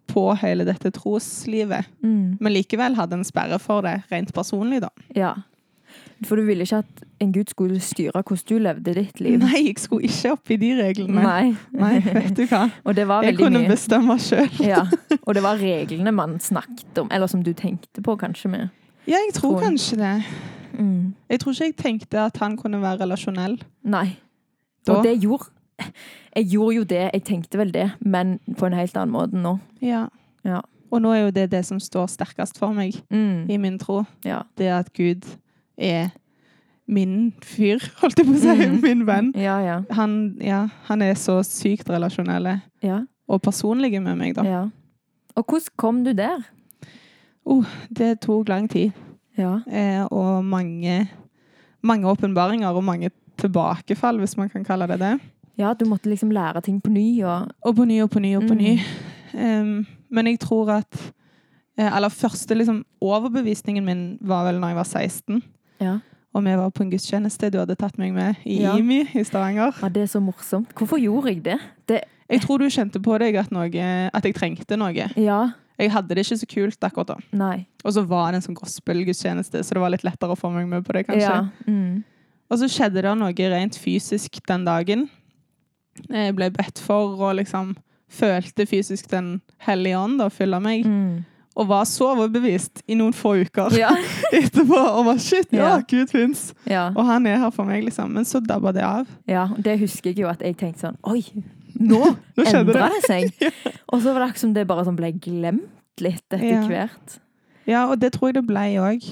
på 0.08 0.24
hele 0.42 0.66
dette 0.66 0.92
troslivet. 0.92 1.86
mm. 2.04 2.38
Men 2.40 2.54
likevel 2.54 2.96
hadde 2.96 3.14
en 3.20 3.24
sperre 3.28 3.60
for 3.60 3.82
det, 3.86 4.04
rent 4.12 4.34
personlig, 4.34 4.82
da. 4.82 4.90
Ja. 5.16 5.34
For 6.28 6.36
du 6.36 6.44
ville 6.46 6.66
ikke 6.66 6.80
at 6.84 7.04
en 7.22 7.32
gud 7.32 7.50
skulle 7.50 7.80
styre 7.80 8.22
hvordan 8.22 8.46
du 8.50 8.58
levde 8.60 8.94
ditt 8.94 9.20
liv. 9.24 9.38
Nei, 9.40 9.62
jeg 9.70 9.80
skulle 9.80 10.04
ikke 10.10 10.32
opp 10.36 10.52
i 10.52 10.58
de 10.58 10.74
reglene. 10.76 11.24
Nei. 11.24 11.56
Nei, 11.72 12.00
vet 12.04 12.34
du 12.36 12.44
hva. 12.46 12.66
Og 12.86 12.94
det 12.96 13.06
var 13.08 13.24
Jeg 13.24 13.38
kunne 13.38 13.62
mye. 13.64 13.70
bestemme 13.72 14.18
sjøl. 14.20 14.50
Ja. 14.60 14.84
Og 15.26 15.34
det 15.34 15.44
var 15.44 15.56
reglene 15.58 16.12
man 16.14 16.38
snakket 16.40 16.98
om, 17.02 17.08
eller 17.12 17.28
som 17.28 17.42
du 17.44 17.54
tenkte 17.54 18.04
på, 18.04 18.18
kanskje 18.20 18.50
med. 18.52 18.70
Ja, 19.08 19.16
jeg 19.26 19.34
tror 19.34 19.56
troen. 19.58 19.72
kanskje 19.72 19.98
det. 19.98 20.24
Mm. 20.80 21.14
Jeg 21.30 21.40
tror 21.40 21.54
ikke 21.54 21.66
jeg 21.66 21.78
tenkte 21.78 22.20
at 22.26 22.38
han 22.38 22.58
kunne 22.58 22.82
være 22.82 23.00
relasjonell. 23.06 23.58
Nei. 23.84 24.18
Da. 24.86 24.94
Og 24.98 25.04
det 25.04 25.16
gjorde 25.24 25.48
Jeg 26.36 26.46
gjorde 26.52 26.76
jo 26.76 26.84
det, 26.84 27.10
jeg 27.14 27.24
tenkte 27.26 27.58
vel 27.58 27.72
det, 27.74 27.88
men 28.00 28.40
på 28.58 28.66
en 28.68 28.74
helt 28.78 28.96
annen 28.98 29.14
måte 29.16 29.36
nå. 29.42 29.56
Ja. 29.82 30.08
Ja. 30.46 30.62
Og 30.92 31.02
nå 31.02 31.12
er 31.14 31.24
jo 31.28 31.32
det 31.36 31.48
det 31.52 31.64
som 31.66 31.80
står 31.80 32.08
sterkest 32.10 32.58
for 32.58 32.74
meg 32.74 32.96
Mm. 33.12 33.50
i 33.50 33.58
min 33.58 33.78
tro. 33.80 34.04
Ja. 34.26 34.44
Det 34.58 34.68
at 34.74 34.92
Gud 34.94 35.26
er 35.78 36.10
min 36.88 37.34
fyr, 37.46 37.78
holdt 38.02 38.18
jeg 38.18 38.26
på 38.28 38.34
å 38.34 38.40
si. 38.42 38.56
Mm. 38.68 38.80
Min 38.82 39.04
venn. 39.06 39.32
Ja, 39.38 39.60
ja. 39.62 39.80
Han, 39.98 40.38
ja, 40.42 40.68
han 40.88 41.02
er 41.06 41.14
så 41.16 41.40
sykt 41.46 41.90
relasjonell 41.90 42.60
Ja. 42.82 43.02
og 43.28 43.42
personlig 43.42 44.02
med 44.02 44.18
meg, 44.18 44.36
da. 44.36 44.44
ja. 44.44 44.64
Og 45.36 45.46
hvordan 45.46 45.76
kom 45.78 46.04
du 46.04 46.14
der? 46.14 46.42
Det 47.90 48.20
tok 48.22 48.50
lang 48.50 48.68
tid. 48.70 48.92
Ja. 49.38 49.60
Eh, 49.72 50.04
og 50.12 50.44
mange, 50.46 51.08
mange 51.82 52.06
åpenbaringer 52.10 52.76
og 52.76 52.84
mange 52.84 53.10
tilbakefall, 53.40 54.20
hvis 54.20 54.36
man 54.38 54.50
kan 54.50 54.66
kalle 54.68 54.88
det 54.88 55.00
det. 55.00 55.14
Ja, 55.60 55.74
du 55.76 55.86
måtte 55.86 56.10
liksom 56.10 56.32
lære 56.32 56.62
ting 56.64 56.80
på 56.82 56.90
ny 56.94 57.22
og 57.28 57.50
Og 57.68 57.76
på 57.76 57.86
ny 57.86 58.02
og 58.04 58.10
på 58.14 58.20
ny 58.24 58.36
og 58.40 58.48
på 58.48 58.56
Mm. 58.56 58.62
ny. 58.64 58.80
Um, 59.34 59.86
men 60.10 60.26
jeg 60.32 60.40
tror 60.40 60.70
at 60.80 60.96
eh, 61.78 61.86
Eller 61.96 62.10
første 62.10 62.56
liksom, 62.58 62.84
overbevisningen 63.02 63.86
min 63.86 64.18
var 64.22 64.46
vel 64.48 64.60
når 64.60 64.68
jeg 64.74 64.76
var 64.80 64.84
16. 64.88 65.44
Ja. 65.82 65.98
Og 66.34 66.44
vi 66.46 66.56
var 66.58 66.70
på 66.70 66.84
en 66.84 66.92
gudstjeneste 66.92 67.50
du 67.52 67.58
hadde 67.60 67.76
tatt 67.76 67.98
meg 67.98 68.14
med 68.14 68.36
i 68.46 68.62
Ja. 68.64 68.76
IMI 68.78 69.02
i 69.16 69.24
Stavanger. 69.24 69.74
ja, 69.82 69.90
det 69.90 70.04
er 70.04 70.08
så 70.08 70.20
morsomt. 70.22 70.74
Hvorfor 70.76 70.98
gjorde 71.02 71.28
jeg 71.34 71.44
det? 71.44 71.60
det 71.88 72.02
Jeg 72.30 72.42
tror 72.42 72.58
du 72.60 72.66
kjente 72.70 73.00
på 73.02 73.18
deg 73.20 73.36
at, 73.36 73.52
noe, 73.52 73.66
at 74.14 74.24
jeg 74.26 74.36
trengte 74.36 74.78
noe. 74.78 74.94
ja. 75.16 75.52
Jeg 75.80 75.92
hadde 75.92 76.10
det 76.10 76.26
ikke 76.26 76.36
så 76.38 76.46
kult 76.46 76.84
akkurat 76.84 77.08
da. 77.08 77.16
Nei. 77.32 77.66
Og 77.86 77.94
så 77.94 78.02
var 78.06 78.32
det 78.32 78.36
en 78.36 78.42
sånn 78.50 78.58
gospelgudstjeneste, 78.60 79.62
så 79.64 79.74
det 79.74 79.80
var 79.80 79.90
litt 79.94 80.04
lettere 80.04 80.34
å 80.36 80.38
få 80.38 80.52
meg 80.52 80.68
med 80.68 80.84
på 80.84 80.92
det, 80.92 81.06
kanskje. 81.08 81.22
Ja. 81.22 81.48
Mm. 81.68 82.04
Og 82.52 82.58
så 82.60 82.68
skjedde 82.68 83.02
det 83.02 83.14
noe 83.18 83.32
rent 83.54 83.78
fysisk 83.80 84.42
den 84.46 84.66
dagen. 84.66 85.10
Jeg 86.10 86.36
ble 86.36 86.50
bedt 86.52 86.80
for 86.80 87.20
og 87.22 87.36
liksom 87.36 87.76
følte 88.10 88.66
fysisk 88.66 89.10
Den 89.12 89.42
hellige 89.68 89.98
ånd 90.00 90.18
da 90.20 90.30
fylle 90.30 90.60
meg. 90.60 90.86
Mm. 90.86 91.26
Og 91.60 91.68
var 91.68 91.84
så 91.86 92.14
overbevist 92.16 92.84
i 92.88 92.96
noen 92.96 93.12
få 93.14 93.34
uker 93.44 93.74
Ja. 93.78 93.90
etterpå. 94.34 94.80
Og 94.80 95.06
var 95.06 95.18
shit, 95.20 95.48
ja, 95.52 95.76
Ja. 95.76 95.80
Gud 95.88 96.10
fins! 96.10 96.54
ja. 96.66 96.88
Og 96.96 97.06
han 97.06 97.26
er 97.28 97.38
her 97.38 97.50
for 97.52 97.66
meg, 97.66 97.84
liksom. 97.84 98.14
Men 98.14 98.24
så 98.26 98.40
dabba 98.40 98.72
det 98.74 98.84
av. 98.84 99.08
Ja, 99.28 99.48
det 99.58 99.80
husker 99.80 100.10
jeg 100.14 100.20
jo 100.24 100.28
at 100.32 100.40
jeg 100.42 100.56
tenkte 100.58 100.88
sånn 100.88 100.98
Oi, 101.04 101.24
nå 101.80 102.00
Nå 102.38 102.46
endra 102.54 102.90
det. 102.90 103.02
det 103.02 103.04
seg! 103.06 103.52
Og 103.92 104.02
så 104.02 104.14
var 104.14 104.22
det 104.24 104.30
akkurat 104.30 104.38
som 104.46 104.54
det 104.56 104.68
bare 104.68 104.86
sånn 104.88 104.96
ble 104.98 105.12
glemt 105.20 105.68
litt 106.00 106.24
etter 106.32 106.48
Ja. 106.48 106.62
hvert. 106.68 107.20
Ja, 107.68 107.82
og 107.92 108.00
det 108.00 108.14
tror 108.16 108.30
jeg 108.32 108.40
det 108.40 108.48
ble 108.48 108.62
òg. 108.82 109.04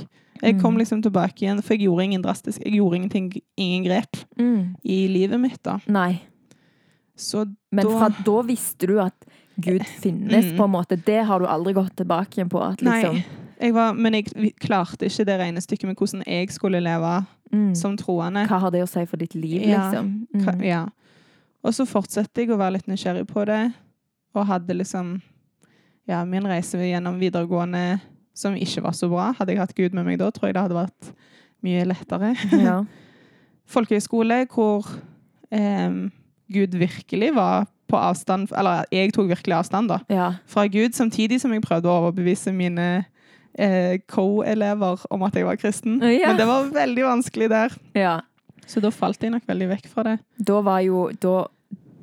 Jeg 0.42 0.60
kom 0.62 0.74
Mm. 0.74 0.80
liksom 0.80 1.02
tilbake 1.04 1.42
igjen, 1.44 1.60
for 1.62 1.74
jeg 1.76 1.84
gjorde 1.88 2.04
ingen 2.06 2.22
drastisk 2.24 2.62
Jeg 2.64 2.78
gjorde 2.80 2.96
ingenting, 2.96 3.42
ingen 3.58 3.84
grep 3.86 4.16
Mm. 4.40 4.76
i 4.86 5.08
livet 5.08 5.40
mitt, 5.40 5.62
da. 5.64 5.80
Nei. 5.88 6.22
Så 7.18 7.44
Men 7.74 7.90
fra 7.90 8.10
da 8.26 8.42
visste 8.46 8.88
du 8.88 9.00
at 9.02 9.26
Gud 9.58 9.82
finnes, 10.02 10.46
Mm. 10.46 10.58
på 10.58 10.64
en 10.68 10.72
måte. 10.72 10.96
Det 11.06 11.24
har 11.26 11.40
du 11.40 11.48
aldri 11.50 11.74
gått 11.74 11.96
tilbake 11.98 12.38
igjen 12.38 12.50
på. 12.50 12.62
At 12.62 12.82
liksom, 12.82 13.16
Nei. 13.16 13.26
Jeg 13.60 13.74
var, 13.74 13.94
men 13.98 14.14
jeg 14.14 14.54
klarte 14.62 15.08
ikke 15.10 15.26
det 15.26 15.40
regnestykket 15.40 15.88
med 15.90 15.98
hvordan 15.98 16.24
jeg 16.28 16.52
skulle 16.54 16.80
leve 16.80 17.26
mm. 17.52 17.72
som 17.76 17.96
troende. 17.98 18.44
Hva 18.48 18.60
har 18.62 18.72
det 18.72 18.84
å 18.84 18.90
si 18.90 19.06
for 19.10 19.18
ditt 19.18 19.34
liv, 19.34 19.64
Ja. 19.66 19.90
liksom? 19.90 20.28
Mm. 20.34 20.62
Ja. 20.64 20.84
Og 21.64 21.74
så 21.74 21.88
fortsatte 21.90 22.44
jeg 22.44 22.50
å 22.54 22.58
være 22.60 22.74
litt 22.78 22.86
nysgjerrig 22.88 23.26
på 23.28 23.46
det, 23.50 23.74
og 24.36 24.46
hadde 24.46 24.78
liksom 24.78 25.22
ja, 26.08 26.24
min 26.24 26.46
reise 26.46 26.78
gjennom 26.78 27.18
videregående 27.20 28.00
som 28.38 28.54
ikke 28.54 28.84
var 28.84 28.94
så 28.94 29.10
bra. 29.10 29.34
Hadde 29.34 29.54
jeg 29.56 29.60
hatt 29.60 29.76
Gud 29.76 29.94
med 29.98 30.06
meg 30.06 30.20
da, 30.20 30.30
tror 30.32 30.50
jeg 30.52 30.54
det 30.54 30.62
hadde 30.62 30.78
vært 30.78 31.10
mye 31.66 31.84
lettere. 31.90 32.36
Ja. 32.62 32.78
Folkehøyskole 33.74 34.46
hvor 34.54 34.86
em, 35.52 36.12
Gud 36.54 36.76
virkelig 36.80 37.34
var 37.36 37.68
på 37.88 37.96
avstand, 38.00 38.50
eller 38.58 38.84
jeg 38.92 39.14
tok 39.16 39.30
virkelig 39.30 39.56
avstand 39.62 39.90
da, 39.90 39.98
ja. 40.12 40.32
fra 40.46 40.66
Gud, 40.68 40.92
samtidig 40.98 41.40
som 41.40 41.54
jeg 41.56 41.62
prøvde 41.64 41.88
å 41.88 42.02
overbevise 42.02 42.52
mine 42.52 43.06
eh, 43.58 44.00
co-elever 44.12 45.06
om 45.10 45.24
at 45.24 45.36
jeg 45.40 45.48
var 45.48 45.56
kristen. 45.60 46.02
Ja. 46.04 46.32
Men 46.34 46.42
det 46.42 46.48
var 46.50 46.68
veldig 46.76 47.06
vanskelig 47.08 47.50
der. 47.54 47.78
ja. 47.96 48.18
Så 48.68 48.82
da 48.84 48.90
falt 48.92 49.22
jeg 49.24 49.32
nok 49.32 49.46
veldig 49.48 49.70
vekk 49.70 49.86
fra 49.88 50.04
det. 50.04 50.18
Da 50.44 50.58
var 50.60 50.82
jo 50.84 51.06
da, 51.24 51.46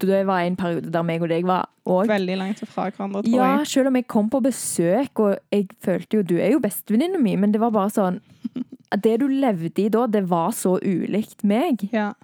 Det 0.01 0.23
var 0.25 0.47
en 0.47 0.55
periode 0.57 0.89
der 0.95 1.03
meg 1.05 1.21
og 1.21 1.29
deg 1.29 1.45
var 1.45 1.67
og, 1.85 2.07
Veldig 2.09 2.39
langt 2.41 2.63
fra 2.65 2.87
hverandre, 2.89 3.21
tror 3.21 3.35
Ja, 3.37 3.49
jeg. 3.59 3.67
selv 3.69 3.91
om 3.91 3.99
jeg 3.99 4.07
kom 4.09 4.31
på 4.33 4.41
besøk, 4.41 5.21
og 5.21 5.37
jeg 5.53 5.67
følte 5.85 6.17
jo 6.17 6.23
Du 6.23 6.39
er 6.39 6.55
jo 6.55 6.63
bestevenninna 6.65 7.21
mi, 7.21 7.35
men 7.37 7.53
det 7.53 7.61
var 7.61 7.75
bare 7.75 7.93
sånn 7.93 8.17
Det 9.05 9.13
du 9.21 9.27
levde 9.29 9.85
i 9.85 9.91
da, 9.93 10.07
det 10.09 10.23
var 10.31 10.55
så 10.57 10.79
ulikt 10.81 11.45
meg. 11.45 11.85
Ja. 11.93 12.15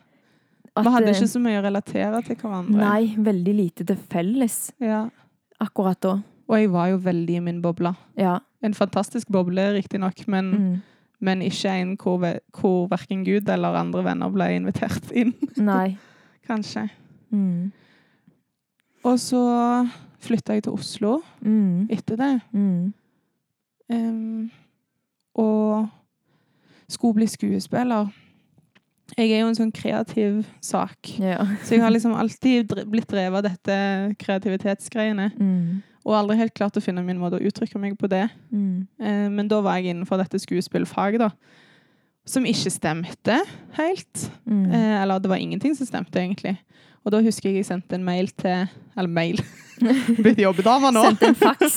At, 0.77 0.85
Vi 0.87 0.91
hadde 0.95 1.09
eh, 1.11 1.15
ikke 1.19 1.29
så 1.29 1.41
mye 1.43 1.59
å 1.61 1.65
relatere 1.65 2.21
til 2.27 2.37
hverandre. 2.37 2.77
Nei, 2.79 3.15
veldig 3.19 3.55
lite 3.57 3.85
til 3.87 3.97
felles 3.97 4.73
Ja. 4.81 5.09
akkurat 5.61 6.01
da. 6.01 6.13
Og 6.49 6.57
jeg 6.59 6.71
var 6.71 6.89
jo 6.93 6.99
veldig 6.99 7.37
i 7.37 7.41
min 7.41 7.61
boble. 7.63 7.95
Ja. 8.17 8.39
En 8.63 8.75
fantastisk 8.75 9.29
boble, 9.31 9.73
riktignok, 9.75 10.27
men, 10.29 10.51
Mm. 10.53 10.83
men 11.21 11.41
ikke 11.43 11.71
en 11.71 11.97
hvor, 11.97 12.39
hvor 12.53 12.89
verken 12.89 13.25
Gud 13.25 13.49
eller 13.49 13.75
andre 13.75 14.03
venner 14.05 14.31
ble 14.31 14.49
invitert 14.57 15.11
inn, 15.21 15.35
Nei. 15.57 15.97
kanskje. 16.49 16.89
Mm. 17.33 17.73
Og 19.05 19.19
så 19.19 19.89
flytta 20.21 20.55
jeg 20.55 20.63
til 20.65 20.73
Oslo 20.73 21.23
Mm. 21.43 21.89
etter 21.91 22.17
det. 22.17 22.41
Mm. 22.53 22.93
Um, 23.91 24.51
og 25.35 25.89
skulle 26.89 27.15
bli 27.15 27.27
skuespiller. 27.27 28.09
Jeg 29.17 29.33
er 29.33 29.43
jo 29.43 29.51
en 29.51 29.59
sånn 29.59 29.73
kreativ 29.75 30.43
sak. 30.65 31.13
Ja. 31.21 31.43
Så 31.65 31.77
jeg 31.77 31.85
har 31.85 31.93
liksom 31.93 32.15
alltid 32.17 32.71
blitt 32.91 33.09
drevet 33.11 33.41
av 33.41 33.47
dette 33.47 33.77
kreativitetsgreiene. 34.23 35.31
Mm. 35.39 35.81
Og 36.07 36.17
aldri 36.17 36.39
helt 36.41 36.55
klart 36.57 36.79
å 36.79 36.83
finne 36.85 37.05
min 37.05 37.21
måte 37.21 37.39
å 37.39 37.45
uttrykke 37.45 37.81
meg 37.81 37.99
på 38.01 38.09
det. 38.11 38.27
Mm. 38.53 38.87
Eh, 39.01 39.27
men 39.33 39.51
da 39.51 39.61
var 39.65 39.79
jeg 39.79 39.93
innenfor 39.93 40.21
dette 40.21 40.41
skuespillfaget, 40.41 41.27
da. 41.27 41.31
Som 42.29 42.47
ikke 42.49 42.73
stemte 42.73 43.37
helt. 43.77 44.27
Mm. 44.49 44.67
Eh, 44.71 44.97
eller 45.03 45.21
det 45.21 45.33
var 45.33 45.43
ingenting 45.43 45.77
som 45.77 45.89
stemte, 45.89 46.23
egentlig. 46.23 46.57
Og 47.05 47.13
da 47.15 47.21
husker 47.25 47.49
jeg 47.49 47.63
jeg 47.63 47.69
sendte 47.71 47.97
en 47.97 48.05
mail 48.05 48.29
til 48.37 48.67
Eller 48.99 49.09
mail. 49.09 49.41
Blitt 50.23 50.41
jobbedame 50.43 50.91
nå. 50.93 51.03
Sendte 51.07 51.31
en 51.31 51.39
faks. 51.39 51.77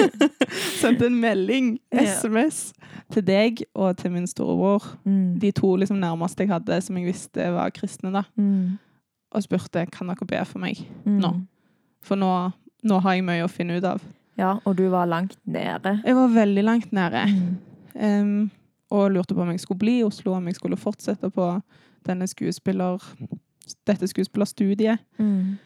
Sendte 0.82 1.08
en 1.08 1.16
melding, 1.20 1.78
Ja. 1.92 2.04
SMS, 2.06 2.72
til 3.12 3.24
deg 3.26 3.64
og 3.74 3.96
til 3.98 4.12
min 4.14 4.26
storebror. 4.30 4.84
Mm. 5.04 5.38
De 5.42 5.50
to 5.56 5.72
liksom 5.80 5.98
nærmeste 5.98 6.44
jeg 6.44 6.52
hadde 6.52 6.78
som 6.86 6.98
jeg 7.00 7.08
visste 7.08 7.48
var 7.54 7.72
kristne, 7.74 8.12
da. 8.14 8.22
Mm. 8.38 8.76
Og 9.34 9.42
spurte 9.42 9.82
kan 9.90 10.12
dere 10.12 10.28
be 10.28 10.44
for 10.46 10.62
meg. 10.62 10.84
Mm. 11.04 11.18
Nå. 11.24 11.32
For 12.06 12.18
nå, 12.20 12.30
nå 12.86 13.00
har 13.02 13.16
jeg 13.16 13.26
mye 13.26 13.46
å 13.46 13.50
finne 13.50 13.80
ut 13.80 13.88
av. 13.88 14.04
Ja, 14.38 14.58
og 14.68 14.76
du 14.78 14.84
var 14.92 15.08
langt 15.10 15.38
nede. 15.48 15.96
Jeg 16.04 16.14
var 16.14 16.30
veldig 16.34 16.62
langt 16.62 16.92
nede. 16.94 17.24
Em, 17.96 18.50
og 18.92 19.10
lurte 19.10 19.34
på 19.34 19.42
om 19.42 19.50
jeg 19.50 19.62
skulle 19.64 19.80
bli 19.82 19.98
i 19.98 20.06
Oslo, 20.06 20.36
om 20.36 20.46
jeg 20.46 20.58
skulle 20.60 20.78
fortsette 20.78 21.30
på 21.34 21.48
denne 22.06 22.28
skuespiller, 22.30 23.02
dette 23.86 24.08
skuespillerstudiet, 24.10 24.98
Mm. 25.18 25.58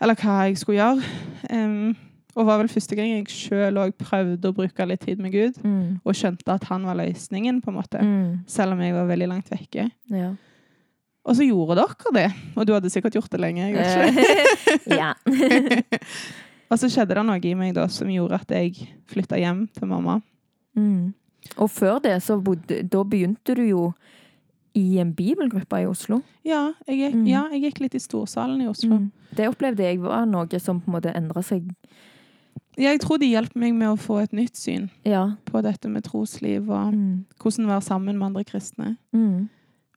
eller 0.00 0.14
hva 0.14 0.44
jeg 0.48 0.58
skulle 0.58 0.78
gjøre. 0.78 1.02
Um, 1.50 1.96
og 2.36 2.46
var 2.46 2.58
vel 2.60 2.68
første 2.70 2.94
gang 2.94 3.08
jeg 3.10 3.26
sjøl 3.32 3.78
òg 3.82 3.92
prøvde 3.98 4.48
å 4.50 4.54
bruke 4.54 4.86
litt 4.86 5.00
tid 5.00 5.18
med 5.18 5.32
Gud, 5.32 5.56
Mm. 5.64 6.00
og 6.04 6.14
skjønte 6.14 6.52
at 6.54 6.64
han 6.70 6.84
var 6.86 6.94
løsningen, 6.96 7.60
på 7.62 7.68
en 7.72 7.74
måte. 7.80 7.98
Mm. 8.02 8.44
Selv 8.46 8.72
om 8.72 8.80
jeg 8.80 8.94
var 8.94 9.06
veldig 9.08 9.28
langt 9.28 9.50
vekke. 9.50 9.90
Ja. 10.10 10.34
Og 11.24 11.34
så 11.36 11.44
gjorde 11.44 11.74
dere 11.76 12.12
det. 12.14 12.32
Og 12.56 12.66
du 12.66 12.72
hadde 12.72 12.88
sikkert 12.90 13.12
gjort 13.14 13.30
det 13.30 13.40
lenge. 13.40 13.72
Ikke. 13.72 14.96
ja. 15.00 15.12
Og 16.70 16.76
så 16.78 16.88
skjedde 16.92 17.14
det 17.16 17.24
noe 17.24 17.40
i 17.48 17.54
meg 17.56 17.74
da 17.76 17.86
som 17.88 18.08
gjorde 18.12 18.38
at 18.42 18.50
jeg 18.52 18.88
flytta 19.08 19.38
hjem 19.40 19.66
til 19.72 19.88
mamma. 19.88 20.18
Mm. 20.76 21.14
Og 21.56 21.70
før 21.72 21.98
det, 22.04 22.18
så 22.22 22.36
bodde, 22.44 22.82
da 22.88 23.02
begynte 23.08 23.54
du 23.56 23.62
jo 23.64 23.82
i 24.78 24.98
en 25.02 25.12
bibelgruppe 25.18 25.82
i 25.82 25.86
Oslo. 25.90 26.20
Ja, 26.46 26.72
jeg 26.86 26.98
gikk, 27.02 27.14
Mm. 27.18 27.26
ja, 27.28 27.42
jeg 27.52 27.62
gikk 27.66 27.80
litt 27.80 27.94
i 27.98 27.98
storsalen 28.02 28.62
i 28.62 28.68
Oslo. 28.70 28.96
Mm. 28.98 29.10
Det 29.34 29.48
opplevde 29.50 29.82
jeg 29.84 30.00
var 30.00 30.24
noe 30.26 30.58
som 30.62 30.80
på 30.80 30.88
en 30.88 30.94
måte 31.00 31.12
endra 31.14 31.42
seg. 31.42 31.66
Ja, 32.78 32.92
jeg 32.94 33.00
tror 33.02 33.18
de 33.18 33.26
hjalp 33.32 33.56
meg 33.58 33.74
med 33.74 33.88
å 33.90 33.98
få 33.98 34.20
et 34.22 34.32
nytt 34.32 34.56
syn 34.56 34.88
Ja. 35.04 35.32
på 35.46 35.60
dette 35.62 35.88
med 35.90 36.04
trosliv 36.04 36.70
og 36.70 36.92
Mm. 36.94 37.24
hvordan 37.40 37.66
være 37.66 37.82
sammen 37.82 38.18
med 38.18 38.26
andre 38.26 38.44
kristne. 38.44 38.96
Mm. 39.12 39.48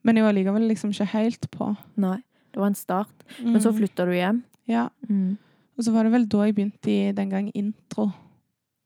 Men 0.03 0.15
jeg 0.15 0.23
var 0.25 0.33
likevel 0.33 0.67
liksom 0.67 0.89
ikke 0.91 1.05
helt 1.05 1.51
på. 1.51 1.77
Nei. 1.95 2.17
Det 2.51 2.59
var 2.59 2.67
en 2.67 2.73
start. 2.75 3.07
Men 3.43 3.61
så 3.61 3.71
Mm. 3.71 3.77
flytta 3.79 4.05
du 4.05 4.11
hjem. 4.11 4.43
Ja, 4.67 4.89
Mm. 5.07 5.37
Og 5.77 5.85
så 5.85 5.91
var 5.93 6.03
det 6.03 6.11
vel 6.11 6.25
da 6.25 6.43
jeg 6.45 6.55
begynte 6.55 6.87
i 6.87 7.11
den 7.11 7.29
gang 7.29 7.51
intro. 7.55 8.11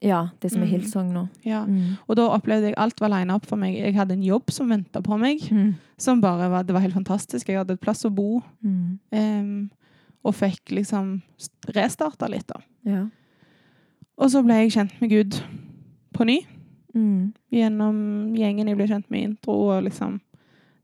Ja, 0.06 0.20
det 0.40 0.52
som 0.54 0.62
er 0.62 0.68
Mm. 0.68 0.72
Hillsong 0.72 1.08
nå. 1.14 1.24
Ja. 1.44 1.64
Mm. 1.66 1.98
Og 2.08 2.16
da 2.20 2.28
opplevde 2.30 2.70
jeg 2.70 2.76
alt 2.78 3.00
var 3.02 3.10
lina 3.10 3.36
opp 3.40 3.48
for 3.50 3.58
meg. 3.58 3.74
Jeg 3.80 3.96
hadde 3.98 4.14
en 4.14 4.22
jobb 4.24 4.52
som 4.54 4.70
venta 4.70 5.02
på 5.02 5.18
meg. 5.20 5.42
Mm. 5.52 5.72
Som 5.98 6.22
bare 6.22 6.50
var, 6.52 6.64
Det 6.64 6.74
var 6.76 6.82
helt 6.86 6.94
fantastisk. 6.94 7.48
Jeg 7.50 7.58
hadde 7.58 7.74
et 7.74 7.82
plass 7.82 8.06
å 8.06 8.12
bo. 8.14 8.44
Mm. 8.64 9.00
Um, 9.12 9.72
og 10.24 10.36
fikk 10.36 10.72
liksom 10.78 11.22
restarta 11.74 12.30
litt, 12.30 12.46
da. 12.48 12.62
Ja. 12.86 13.08
Og 14.18 14.30
så 14.32 14.44
ble 14.46 14.54
jeg 14.64 14.72
kjent 14.78 15.02
med 15.02 15.10
Gud 15.10 15.42
på 16.14 16.26
ny. 16.26 16.40
Mm. 16.96 17.34
Gjennom 17.52 17.98
gjengen 18.38 18.68
jeg 18.68 18.78
ble 18.78 18.88
kjent 18.88 19.10
med 19.12 19.20
i 19.20 19.24
intro. 19.24 19.58
og 19.72 19.84
liksom 19.84 20.20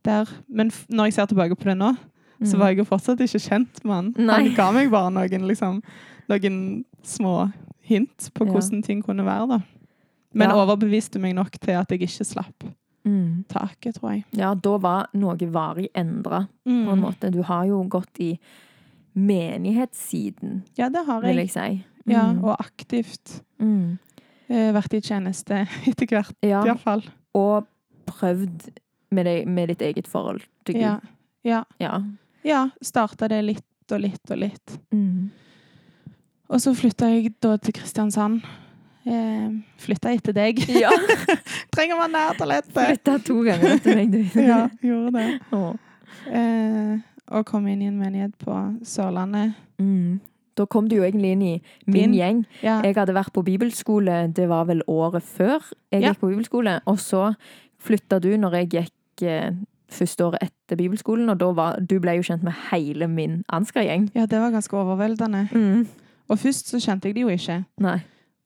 der. 0.04 0.28
Men 0.50 0.72
når 0.90 1.06
jeg 1.06 1.14
ser 1.14 1.26
tilbake 1.28 1.56
på 1.56 1.64
det 1.70 1.78
nå, 1.78 1.96
så 2.44 2.56
Mm. 2.56 2.60
var 2.60 2.68
jeg 2.70 2.78
jo 2.78 2.84
fortsatt 2.86 3.20
ikke 3.22 3.40
kjent 3.50 3.86
med 3.86 3.94
han. 3.94 4.14
Nei. 4.18 4.44
Han 4.48 4.56
ga 4.56 4.72
meg 4.72 4.90
bare 4.90 5.12
noen, 5.12 5.48
liksom, 5.48 5.82
noen 6.28 6.86
små 7.04 7.54
hint 7.92 8.30
på 8.34 8.46
Ja. 8.48 8.52
hvordan 8.56 8.84
ting 8.88 9.04
kunne 9.06 9.26
være. 9.28 9.48
da. 9.48 9.60
Men 10.34 10.50
Ja. 10.50 10.56
overbeviste 10.64 11.20
meg 11.20 11.36
nok 11.36 11.52
til 11.60 11.76
at 11.76 11.90
jeg 11.92 12.02
ikke 12.02 12.26
slapp 12.26 12.64
Mm. 13.06 13.46
taket, 13.50 13.96
tror 13.98 14.12
jeg. 14.14 14.26
Ja, 14.38 14.54
da 14.54 14.78
var 14.78 15.08
noe 15.14 15.36
varig 15.38 15.90
endra, 15.96 16.48
på 16.66 16.70
en 16.70 16.86
Mm. 17.00 17.02
måte. 17.02 17.32
Du 17.32 17.42
har 17.44 17.66
jo 17.66 17.84
gått 17.90 18.20
i 18.20 18.38
menighetssiden, 19.16 20.62
Ja, 20.78 20.90
det 20.90 21.06
har 21.06 21.22
vil 21.22 21.36
jeg. 21.38 21.50
si. 21.52 21.60
Mm. 22.06 22.12
Ja, 22.14 22.34
Mm. 22.34 22.44
og 22.44 22.58
aktivt 22.60 23.42
Mm. 23.60 24.00
eh, 24.50 24.72
vært 24.74 24.94
i 24.94 25.02
tjeneste 25.02 25.68
etter 25.88 26.08
hvert, 26.08 26.34
Ja, 26.44 26.64
iallfall. 26.64 27.04
og 27.36 27.68
prøvd 28.08 28.70
med, 29.12 29.26
deg, 29.26 29.48
med 29.48 29.68
ditt 29.70 29.80
eget 29.82 30.08
forhold 30.08 30.42
til 30.66 30.76
Gud. 30.76 30.82
Ja. 30.82 31.00
ja. 31.44 31.64
Ja. 31.80 32.02
ja 32.44 32.70
Starta 32.82 33.28
det 33.28 33.44
litt 33.44 33.64
og 33.92 34.00
litt 34.02 34.32
og 34.32 34.38
litt. 34.38 34.80
Mm. 34.94 35.30
Og 36.52 36.60
så 36.62 36.74
flytta 36.76 37.08
jeg 37.14 37.32
da 37.44 37.56
til 37.64 37.74
Kristiansand. 37.78 38.42
Eh, 39.08 39.54
flytta 39.82 40.12
etter 40.14 40.36
deg. 40.36 40.60
ja. 40.84 40.92
Trenger 41.74 41.98
man 42.02 42.12
nær 42.14 42.36
toalettet! 42.38 42.74
Flytta 42.76 43.16
to 43.26 43.38
ganger 43.48 43.78
etter 43.78 43.96
meg, 43.98 44.12
du. 44.12 44.20
Ja, 44.52 44.66
gjorde 44.84 45.14
det. 45.16 45.30
Oh. 45.56 45.72
Eh, 46.28 47.00
og 47.32 47.46
kom 47.48 47.66
inn 47.72 47.82
i 47.82 47.88
en 47.90 47.98
menighet 48.02 48.36
på 48.44 48.58
Sørlandet. 48.86 49.56
Mm. 49.82 50.20
Da 50.60 50.66
kom 50.68 50.90
du 50.92 50.98
jo 50.98 51.06
egentlig 51.08 51.32
inn 51.38 51.42
i 51.48 51.54
min 51.88 52.12
Din- 52.12 52.18
gjeng. 52.20 52.42
Ja, 52.62 52.82
Jeg 52.84 52.98
hadde 53.00 53.16
vært 53.16 53.32
på 53.34 53.42
bibelskole, 53.48 54.26
det 54.36 54.50
var 54.52 54.66
vel 54.68 54.84
året 54.92 55.24
før 55.24 55.64
jeg 55.94 56.04
Ja. 56.04 56.12
gikk 56.12 56.20
på 56.20 56.30
bibelskole. 56.34 56.82
Og 56.86 57.00
så 57.00 57.30
flytta 57.82 58.20
du 58.22 58.36
når 58.38 58.60
jeg 58.60 58.70
gikk 58.76 59.24
eh, 59.24 59.52
første 59.92 60.28
året 60.28 60.44
etter 60.44 60.76
bibelskolen, 60.78 61.30
og 61.32 61.56
var, 61.56 61.80
du 61.80 61.98
ble 62.04 62.18
jo 62.20 62.28
kjent 62.28 62.44
med 62.44 62.54
hele 62.70 63.08
min 63.08 63.42
Ansgar-gjeng. 63.52 64.10
ja, 64.16 64.26
det 64.28 64.40
var 64.40 64.52
ganske 64.52 64.76
overveldende. 64.78 65.48
Mm. 65.56 65.88
Og 66.32 66.40
først 66.40 66.72
så 66.72 66.80
kjente 66.80 67.10
jeg 67.10 67.18
det 67.18 67.26
jo 67.26 67.34
ikke. 67.34 67.60
Nei. 67.84 68.00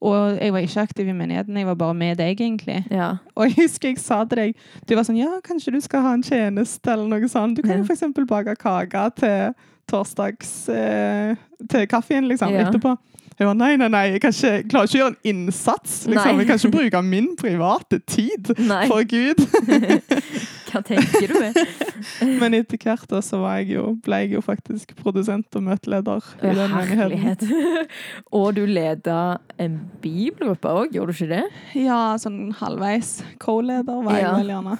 Og 0.05 0.35
jeg 0.41 0.53
var 0.53 0.65
ikke 0.65 0.81
aktiv 0.83 1.07
i 1.09 1.13
menigheten, 1.15 1.57
jeg 1.57 1.65
var 1.69 1.77
bare 1.79 1.95
med 1.97 2.17
deg, 2.19 2.41
egentlig. 2.41 2.81
Ja. 2.91 3.13
Og 3.37 3.47
jeg 3.47 3.55
husker 3.61 3.89
jeg 3.93 4.01
sa 4.01 4.19
til 4.27 4.41
deg 4.41 4.59
Du 4.85 4.93
var 4.97 5.05
sånn 5.07 5.17
Ja, 5.17 5.37
kanskje 5.45 5.73
du 5.73 5.79
skal 5.81 6.03
ha 6.05 6.11
en 6.17 6.25
tjeneste, 6.25 6.91
eller 6.91 7.07
noe 7.09 7.29
sånt. 7.31 7.57
Du 7.57 7.63
kan 7.65 7.79
jo 7.79 7.87
for 7.87 7.95
eksempel 7.95 8.27
bake 8.29 8.57
kake 8.59 9.05
til 9.21 9.55
torsdags 9.89 10.51
eh, 10.69 11.37
Til 11.71 11.87
kaffen, 11.89 12.27
liksom, 12.29 12.53
Ja. 12.53 12.67
etterpå. 12.67 12.97
Jeg 13.35 13.47
var 13.49 13.55
nei, 13.59 13.73
nei, 13.75 13.87
nei, 13.91 14.03
jeg, 14.13 14.19
ikke, 14.21 14.29
jeg 14.47 14.67
klarer 14.71 14.87
ikke 14.87 14.95
å 14.95 15.01
gjøre 15.01 15.11
en 15.11 15.31
innsats. 15.31 15.95
Liksom. 16.07 16.37
Jeg 16.39 16.47
kan 16.47 16.59
ikke 16.61 16.71
bruke 16.71 17.01
min 17.03 17.33
private 17.35 17.99
tid 18.07 18.53
Nei, 18.63 18.85
for 18.87 19.03
Gud. 19.03 19.41
hva 20.75 20.81
tenker 20.85 21.31
du 21.31 21.35
med? 21.39 21.57
Men 22.41 22.53
etter 22.59 22.77
hvert 22.83 23.07
da, 23.09 23.21
så 23.23 23.39
var 23.41 23.57
jeg 23.61 23.71
jo, 23.77 23.85
ble 24.05 24.19
jeg 24.25 24.33
jo 24.35 24.41
faktisk 24.45 24.91
produsent 24.99 25.55
og 25.57 25.63
møteleder 25.65 26.27
i 26.43 26.51
den 26.57 26.75
menigheten. 26.75 27.87
Og 28.35 28.49
du 28.57 28.63
leda 28.67 29.37
en 29.61 29.77
bibelgruppe 30.03 30.71
òg, 30.83 30.93
gjorde 30.95 31.15
du 31.15 31.17
ikke 31.17 31.31
det? 31.31 31.43
Ja, 31.85 31.99
sånn 32.21 32.51
halvveis. 32.59 33.17
Co-leder 33.41 34.03
var 34.05 34.19
jeg 34.19 34.25
Ja. 34.27 34.33
vel 34.37 34.51
gjerne. 34.53 34.77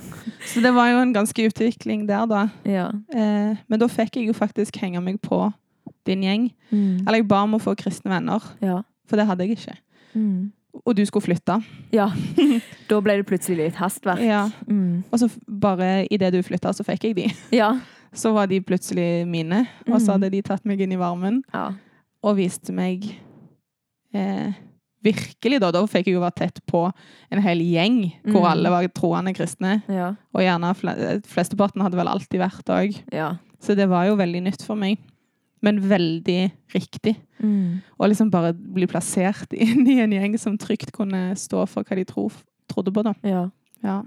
Så 0.52 0.62
det 0.66 0.74
var 0.76 0.92
jo 0.92 1.00
en 1.04 1.14
ganske 1.16 1.48
utvikling 1.50 2.06
der, 2.10 2.26
da. 2.30 2.44
Ja. 2.68 2.90
Eh, 3.16 3.56
men 3.68 3.80
da 3.82 3.88
fikk 3.92 4.20
jeg 4.20 4.28
jo 4.30 4.36
faktisk 4.38 4.78
henge 4.84 5.02
meg 5.04 5.22
på 5.24 5.48
din 6.06 6.22
gjeng. 6.26 6.50
Mm. 6.72 7.06
Eller 7.08 7.22
jeg 7.24 7.28
ba 7.32 7.44
om 7.48 7.56
å 7.58 7.62
få 7.64 7.76
kristne 7.80 8.12
venner, 8.14 8.44
Ja. 8.62 8.82
for 9.08 9.18
det 9.18 9.26
hadde 9.30 9.48
jeg 9.48 9.58
ikke. 9.58 9.78
Mm. 10.16 10.52
Og 10.86 10.96
du 10.96 11.04
skulle 11.06 11.26
flytte. 11.26 11.60
ja. 11.92 12.10
Da 12.90 13.00
ble 13.02 13.16
det 13.18 13.26
plutselig 13.26 13.58
litt 13.58 13.76
hastverk. 13.80 14.20
Ja. 14.22 14.44
Mm. 14.70 15.04
Og 15.12 15.18
så 15.20 15.30
bare 15.50 16.06
idet 16.14 16.32
du 16.36 16.42
flytta, 16.46 16.70
så 16.78 16.84
fikk 16.86 17.04
jeg 17.10 17.16
de. 17.16 17.30
Ja. 17.62 17.72
Så 18.16 18.32
var 18.32 18.48
de 18.48 18.62
plutselig 18.62 19.26
mine, 19.28 19.66
og 19.90 19.98
så 20.00 20.14
Mm. 20.14 20.22
hadde 20.22 20.30
de 20.32 20.42
tatt 20.42 20.64
meg 20.66 20.80
inn 20.82 20.94
i 20.94 21.00
varmen 21.02 21.42
ja. 21.54 21.74
og 22.24 22.38
viste 22.38 22.72
meg 22.72 23.04
eh, 24.14 24.54
Virkelig, 25.06 25.60
da. 25.62 25.68
Da 25.70 25.84
fikk 25.86 26.08
jeg 26.08 26.16
jo 26.16 26.22
være 26.24 26.34
tett 26.40 26.62
på 26.66 26.80
en 27.32 27.42
hel 27.46 27.60
gjeng 27.62 27.98
hvor 28.26 28.42
Mm. 28.42 28.52
alle 28.52 28.70
var 28.74 28.88
troende 28.88 29.34
kristne. 29.38 29.84
Ja. 29.88 30.16
Og 30.34 30.42
gjerne 30.42 30.72
fle 30.76 30.96
flesteparten 31.30 31.84
hadde 31.84 31.98
vel 32.00 32.08
alltid 32.10 32.40
vært 32.42 32.66
òg. 32.74 33.02
ja. 33.14 33.36
Så 33.62 33.76
det 33.76 33.88
var 33.90 34.06
jo 34.06 34.16
veldig 34.16 34.44
nytt 34.44 34.62
for 34.62 34.76
meg. 34.76 34.98
Men 35.64 35.80
veldig 35.82 36.52
riktig. 36.76 37.16
Mm. 37.40 37.82
Og 38.00 38.10
liksom 38.10 38.30
bare 38.32 38.54
bli 38.54 38.86
plassert 38.88 39.54
inn 39.66 39.88
i 39.88 40.00
en 40.04 40.12
gjeng 40.12 40.36
som 40.40 40.58
trygt 40.58 40.92
kunne 40.92 41.36
stå 41.40 41.64
for 41.68 41.84
hva 41.84 41.96
de 41.96 42.04
tro, 42.06 42.28
trodde 42.72 42.92
på, 42.94 43.04
da. 43.04 43.14
ja. 43.24 43.50
Ja. 43.84 44.02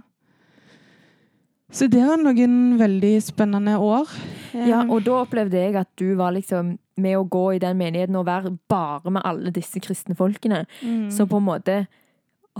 Så 1.70 1.84
det 1.92 2.00
var 2.00 2.16
noen 2.16 2.78
veldig 2.80 3.18
spennende 3.22 3.74
år. 3.78 4.08
Ja, 4.56 4.78
Eh, 4.80 4.88
og 4.88 5.02
da 5.04 5.18
opplevde 5.20 5.58
jeg 5.60 5.74
at 5.76 5.88
du 6.00 6.14
var 6.16 6.32
liksom 6.32 6.78
med 6.96 7.16
å 7.18 7.26
gå 7.28 7.42
i 7.54 7.58
den 7.60 7.76
menigheten 7.76 8.16
og 8.16 8.24
være 8.26 8.54
bare 8.72 9.10
med 9.12 9.22
alle 9.28 9.50
disse 9.52 9.78
kristne 9.84 10.16
folkene. 10.16 10.62
mm. 10.82 11.10
Så 11.12 11.26
på 11.28 11.36
en 11.36 11.44
måte 11.44 11.86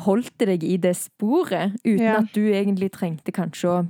holdt 0.04 0.34
det 0.38 0.48
deg 0.52 0.64
i 0.68 0.76
det 0.76 0.92
sporet, 0.96 1.72
uten 1.84 2.04
Ja. 2.04 2.18
at 2.20 2.28
du 2.34 2.42
egentlig 2.52 2.92
trengte 2.92 3.32
kanskje 3.32 3.68
å 3.72 3.86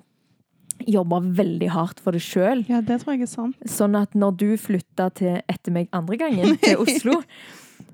jobbe 0.88 1.18
veldig 1.36 1.68
hardt 1.74 2.00
for 2.00 2.16
det 2.16 2.22
sjøl. 2.24 2.62
Ja, 2.68 2.80
det 2.80 3.00
tror 3.02 3.14
jeg 3.16 3.26
er 3.26 3.30
sant. 3.30 3.56
Sånn 3.68 3.94
at 3.98 4.14
når 4.16 4.36
du 4.40 4.46
flytta 4.56 5.10
til 5.14 5.40
etter 5.48 5.74
meg 5.74 5.88
andre 5.92 6.16
gangen, 6.20 6.56
til 6.62 6.80
Oslo, 6.84 7.20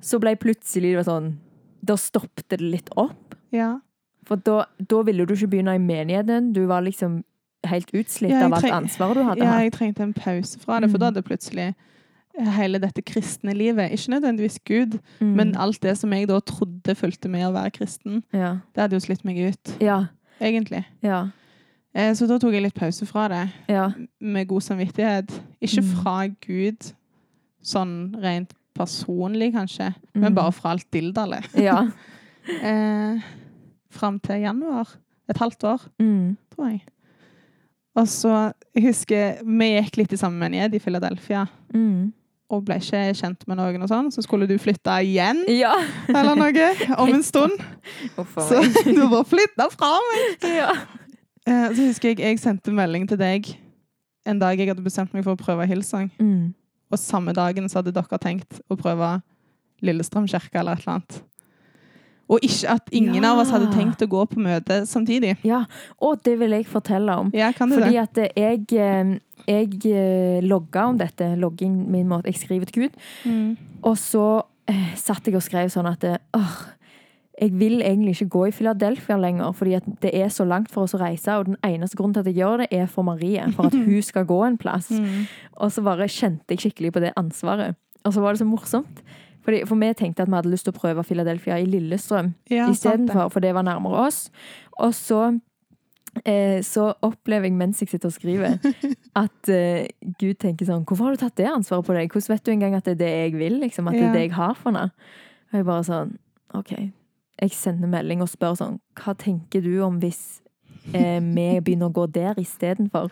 så 0.01 0.21
ble 0.23 0.37
plutselig 0.41 0.95
det 0.99 1.07
sånn 1.09 1.33
Da 1.85 1.97
stoppet 2.01 2.47
det 2.49 2.61
litt 2.63 2.89
opp. 2.97 3.35
Ja. 3.53 3.75
For 4.25 4.37
da, 4.41 4.63
da 4.81 5.03
ville 5.05 5.27
du 5.29 5.35
ikke 5.35 5.51
begynne 5.53 5.75
i 5.77 5.83
menigheten. 5.83 6.53
Du 6.57 6.63
var 6.71 6.81
liksom 6.87 7.19
helt 7.69 7.91
utslitt 7.93 8.31
Ja, 8.33 8.47
av 8.47 8.55
alt 8.57 8.71
ansvaret 8.73 9.17
du 9.21 9.25
hadde 9.25 9.45
ja, 9.45 9.59
jeg 9.65 9.73
trengte 9.73 10.03
en 10.05 10.15
pause 10.17 10.59
fra 10.61 10.79
det, 10.81 10.89
for 10.91 10.97
Mm. 10.97 11.01
da 11.01 11.07
hadde 11.11 11.23
plutselig 11.29 11.75
hele 12.57 12.81
dette 12.83 13.01
kristne 13.07 13.53
livet, 13.55 13.93
ikke 13.95 14.11
nødvendigvis 14.17 14.59
Gud, 14.67 14.99
Mm. 15.21 15.35
men 15.37 15.53
alt 15.57 15.81
det 15.81 15.97
som 15.99 16.11
jeg 16.13 16.27
da 16.29 16.41
trodde 16.41 16.95
fulgte 16.99 17.29
med 17.31 17.47
å 17.47 17.53
være 17.55 17.71
kristen, 17.77 18.23
ja. 18.33 18.57
det 18.75 18.81
hadde 18.83 18.97
jo 18.99 19.05
slitt 19.05 19.25
meg 19.25 19.39
ut, 19.39 19.77
Ja. 19.81 20.07
egentlig. 20.41 20.85
Ja. 21.01 21.29
Eh, 21.95 22.13
Så 22.15 22.27
da 22.27 22.39
tok 22.39 22.53
jeg 22.53 22.63
litt 22.63 22.75
pause 22.75 23.07
fra 23.07 23.29
det, 23.29 23.49
Ja. 23.69 23.91
med 24.21 24.49
god 24.49 24.63
samvittighet. 24.63 25.31
Ikke 25.63 25.83
Mm. 25.83 25.95
fra 26.03 26.27
Gud, 26.47 26.93
sånn 27.63 28.15
rent 28.21 28.53
personlig 28.75 29.53
kanskje, 29.55 29.95
Mm. 30.15 30.21
men 30.21 30.35
bare 30.35 30.53
fra 30.53 30.71
alt 30.71 30.91
dildalet. 30.91 31.45
ja. 31.55 31.91
Eh, 32.63 33.21
Fram 33.91 34.19
til 34.21 34.41
januar. 34.43 34.89
Et 35.31 35.37
halvt 35.39 35.65
år, 35.65 35.81
Mm. 36.01 36.37
tror 36.55 36.69
jeg. 36.69 36.83
Og 37.97 38.07
så 38.09 38.53
jeg 38.75 38.83
husker 38.85 39.39
Vi 39.45 39.81
gikk 39.81 39.97
litt 39.97 40.13
i 40.13 40.17
samme 40.17 40.39
menighet 40.39 40.75
i 40.75 40.79
Philadelphia. 40.79 41.47
Mm. 41.73 42.13
og 42.51 42.65
ble 42.67 42.75
ikke 42.75 43.15
kjent 43.17 43.49
med 43.49 43.57
noen 43.57 43.83
og 43.83 43.89
sånn, 43.89 44.13
så 44.13 44.23
skulle 44.23 44.47
du 44.47 44.59
flytte 44.59 44.93
igjen 45.03 45.45
Ja. 45.49 45.73
eller 46.09 46.35
noe 46.37 46.97
om 46.99 47.09
en 47.09 47.23
stund. 47.33 47.53
Så 48.37 48.61
du 48.95 49.09
bare 49.09 49.25
flytta 49.25 49.71
fra 49.73 49.99
meg! 50.13 50.55
Ja. 50.55 50.73
Eh, 51.47 51.69
Så 51.75 51.87
husker 51.91 52.09
jeg 52.15 52.19
jeg 52.25 52.39
sendte 52.41 52.73
melding 52.73 53.07
til 53.09 53.19
deg 53.21 53.51
en 54.27 54.39
dag 54.41 54.57
jeg 54.57 54.69
hadde 54.71 54.83
bestemt 54.85 55.13
meg 55.13 55.25
for 55.27 55.35
å 55.37 55.41
prøve 55.41 55.67
Hillsong. 55.69 56.11
Mm. 56.19 56.55
Og 56.91 56.99
samme 56.99 57.35
dagen 57.37 57.69
så 57.69 57.83
hadde 57.83 57.93
dere 57.93 58.19
tenkt 58.23 58.61
å 58.73 58.77
prøve 58.81 59.19
Lillestrøm 59.85 60.27
kirke 60.31 60.57
eller 60.63 60.73
et 60.79 60.85
eller 60.87 60.95
annet. 60.95 61.19
Og 62.33 62.41
ikke 62.41 62.71
at 62.73 62.89
ingen 62.91 63.23
Ja. 63.23 63.33
av 63.35 63.41
oss 63.43 63.51
hadde 63.51 63.69
tenkt 63.75 64.01
å 64.01 64.09
gå 64.09 64.23
på 64.31 64.41
møte 64.41 64.87
samtidig. 64.89 65.37
ja. 65.45 65.67
Og 66.01 66.23
det 66.25 66.39
vil 66.39 66.51
jeg 66.57 66.65
fortelle 66.67 67.19
om. 67.19 67.31
Ja, 67.35 67.53
kan 67.53 67.69
du 67.69 67.77
Fordi 67.77 67.93
det? 67.93 67.99
at 67.99 68.37
jeg, 68.37 68.73
eh, 68.73 69.19
jeg 69.47 69.85
eh, 69.93 70.41
logga 70.41 70.87
om 70.89 70.97
dette. 70.97 71.37
Logging 71.37 71.91
min 71.91 72.09
måte. 72.09 72.25
Jeg 72.33 72.37
skriver 72.37 72.65
til 72.65 72.83
Gud. 72.85 72.97
Mm. 73.27 73.59
Og 73.83 73.97
så 73.99 74.43
satt 74.97 75.27
jeg 75.27 75.35
og 75.35 75.43
skrev 75.43 75.69
sånn 75.69 75.87
at 75.93 76.21
åh, 76.33 76.57
jeg 77.41 77.51
vil 77.59 77.83
egentlig 77.83 78.15
ikke 78.15 78.29
gå 78.31 78.45
i 78.47 78.53
Philadelphia 78.55 79.17
lenger, 79.19 79.53
fordi 79.53 79.79
det 80.03 80.11
er 80.15 80.29
så 80.31 80.45
langt 80.47 80.71
for 80.71 80.87
oss 80.87 80.95
å 80.95 81.01
reise. 81.03 81.35
Og 81.35 81.49
den 81.49 81.57
eneste 81.67 81.99
grunnen 81.99 82.15
til 82.15 82.23
at 82.23 82.31
jeg 82.31 82.39
gjør 82.39 82.63
det, 82.63 82.69
er 82.71 82.87
for 82.87 83.07
Marie. 83.07 83.43
For 83.57 83.67
at 83.67 83.75
hun 83.75 84.03
skal 84.07 84.27
gå 84.29 84.41
en 84.47 84.59
plass. 84.59 84.91
Mm. 85.05 85.27
Og 85.61 85.73
så 85.73 85.83
bare 85.85 86.07
kjente 86.09 86.55
jeg 86.55 86.61
skikkelig 86.63 86.93
på 86.95 87.01
det 87.03 87.11
ansvaret. 87.19 87.75
Og 88.07 88.13
så 88.15 88.23
var 88.23 88.33
det 88.33 88.41
så 88.41 88.47
morsomt. 88.47 89.03
Fordi, 89.45 89.65
for 89.69 89.77
vi 89.81 89.91
tenkte 89.93 90.23
at 90.23 90.31
vi 90.31 90.37
hadde 90.39 90.53
lyst 90.53 90.65
til 90.69 90.73
å 90.73 90.79
prøve 90.79 91.05
Philadelphia 91.05 91.59
i 91.61 91.67
Lillestrøm 91.69 92.31
Ja, 92.51 92.69
istedenfor, 92.71 93.29
for 93.35 93.45
det 93.45 93.53
var 93.55 93.67
nærmere 93.67 94.07
oss. 94.07 94.31
Og 94.79 94.95
så, 94.97 95.21
eh, 96.25 96.63
så 96.65 96.87
opplever 97.05 97.51
jeg 97.51 97.59
mens 97.59 97.83
jeg 97.83 97.93
sitter 97.93 98.09
og 98.09 98.17
skriver, 98.17 98.57
at 99.25 99.53
eh, 99.53 99.91
Gud 100.21 100.41
tenker 100.41 100.71
sånn 100.71 100.87
Hvorfor 100.89 101.11
har 101.11 101.17
du 101.19 101.25
tatt 101.27 101.37
det 101.43 101.51
ansvaret 101.51 101.87
på 101.87 101.97
deg? 101.99 102.11
Hvordan 102.13 102.37
vet 102.37 102.47
du 102.47 102.53
engang 102.55 102.79
at 102.79 102.89
det 102.89 102.97
er 102.97 103.03
det 103.03 103.15
jeg 103.15 103.39
vil? 103.43 103.61
Liksom, 103.67 103.91
at 103.91 103.99
det 103.99 104.09
er 104.09 104.17
det 104.17 104.27
jeg 104.29 104.37
har 104.39 104.55
for 104.59 104.79
deg? 104.79 105.09
Og 105.51 105.61
jeg 105.61 105.69
bare 105.69 105.89
sånn 105.91 106.15
OK. 106.55 106.77
Jeg 107.43 107.51
sender 107.57 107.91
melding 107.91 108.23
og 108.23 108.31
spør 108.31 108.57
sånn 108.59 108.79
Hva 108.99 109.17
tenker 109.19 109.65
du 109.65 109.73
om 109.85 109.99
hvis 110.03 110.41
eh, 110.93 111.19
vi 111.19 111.49
begynner 111.61 111.91
å 111.91 111.95
gå 111.95 112.07
der 112.15 112.39
istedenfor? 112.41 113.11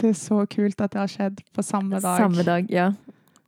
Det 0.00 0.10
er 0.10 0.18
så 0.18 0.42
kult 0.50 0.80
at 0.80 0.94
det 0.94 1.00
har 1.02 1.10
skjedd 1.12 1.42
på 1.54 1.62
samme 1.62 2.00
dag. 2.00 2.22
Samme 2.22 2.44
dag, 2.46 2.70
ja. 2.72 2.90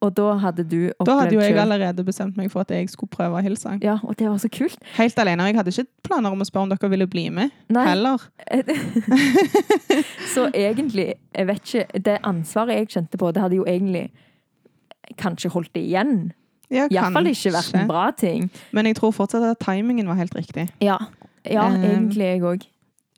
Og 0.03 0.11
da 0.19 0.33
hadde 0.43 0.65
du 0.67 0.79
opplevd 0.91 1.07
Da 1.07 1.15
hadde 1.21 1.37
jo 1.37 1.43
jeg 1.45 1.59
allerede 1.63 2.05
bestemt 2.05 2.37
meg 2.39 2.51
for 2.53 2.65
at 2.65 2.73
jeg 2.75 2.91
skulle 2.91 3.13
prøve 3.13 3.39
å 3.39 3.43
hilse. 3.45 3.77
Ja, 3.85 4.01
og 4.03 4.17
det 4.19 4.27
var 4.29 4.41
så 4.43 4.51
kult. 4.51 4.81
Helt 4.97 5.19
alene. 5.23 5.47
Jeg 5.49 5.59
hadde 5.61 5.75
ikke 5.75 6.09
planer 6.09 6.35
om 6.35 6.43
å 6.43 6.49
spørre 6.49 6.67
om 6.67 6.73
dere 6.75 6.91
ville 6.91 7.07
bli 7.11 7.29
med 7.31 7.55
Nei. 7.73 7.85
heller. 7.87 8.27
så 10.35 10.49
egentlig, 10.51 11.13
jeg 11.37 11.49
vet 11.49 11.63
ikke 11.63 12.03
Det 12.09 12.19
ansvaret 12.27 12.81
jeg 12.81 12.93
kjente 12.97 13.21
på, 13.21 13.31
det 13.31 13.45
hadde 13.45 13.61
jo 13.61 13.67
egentlig 13.69 14.09
kanskje 15.19 15.53
holdt 15.55 15.73
det 15.77 15.87
igjen. 15.87 16.33
Ja, 16.73 16.87
Iallfall 16.91 17.27
ikke 17.31 17.53
vært 17.53 17.75
en 17.81 17.89
bra 17.89 18.11
ting. 18.17 18.51
Men 18.73 18.87
jeg 18.87 18.97
tror 18.97 19.13
fortsatt 19.13 19.43
at 19.51 19.59
timingen 19.61 20.07
var 20.09 20.15
helt 20.15 20.35
riktig. 20.35 20.69
Ja, 20.81 20.97
ja 21.45 21.67
Um, 21.69 21.83
egentlig 21.85 22.25
jeg 22.25 22.41
òg. 22.43 22.63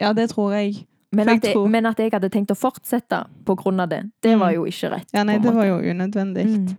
Ja, 0.01 0.13
det 0.13 0.31
tror 0.31 0.53
jeg. 0.53 0.87
Men, 1.13 1.29
at 1.29 1.45
jeg- 1.45 1.71
men 1.71 1.87
at 1.87 1.97
jeg 1.99 2.11
hadde 2.13 2.29
tenkt 2.29 2.51
å 2.51 2.57
fortsette 2.59 3.27
på 3.47 3.55
grunn 3.57 3.79
av 3.81 3.89
det, 3.89 4.11
det 4.23 4.33
Mm. 4.35 4.41
var 4.41 4.51
jo 4.53 4.65
ikke 4.65 4.91
rett. 4.91 5.07
Ja, 5.15 5.23
nei, 5.23 5.39
det 5.39 5.55
var 5.55 5.65
jo 5.65 5.79
unødvendig. 5.79 6.45
Mm. 6.47 6.77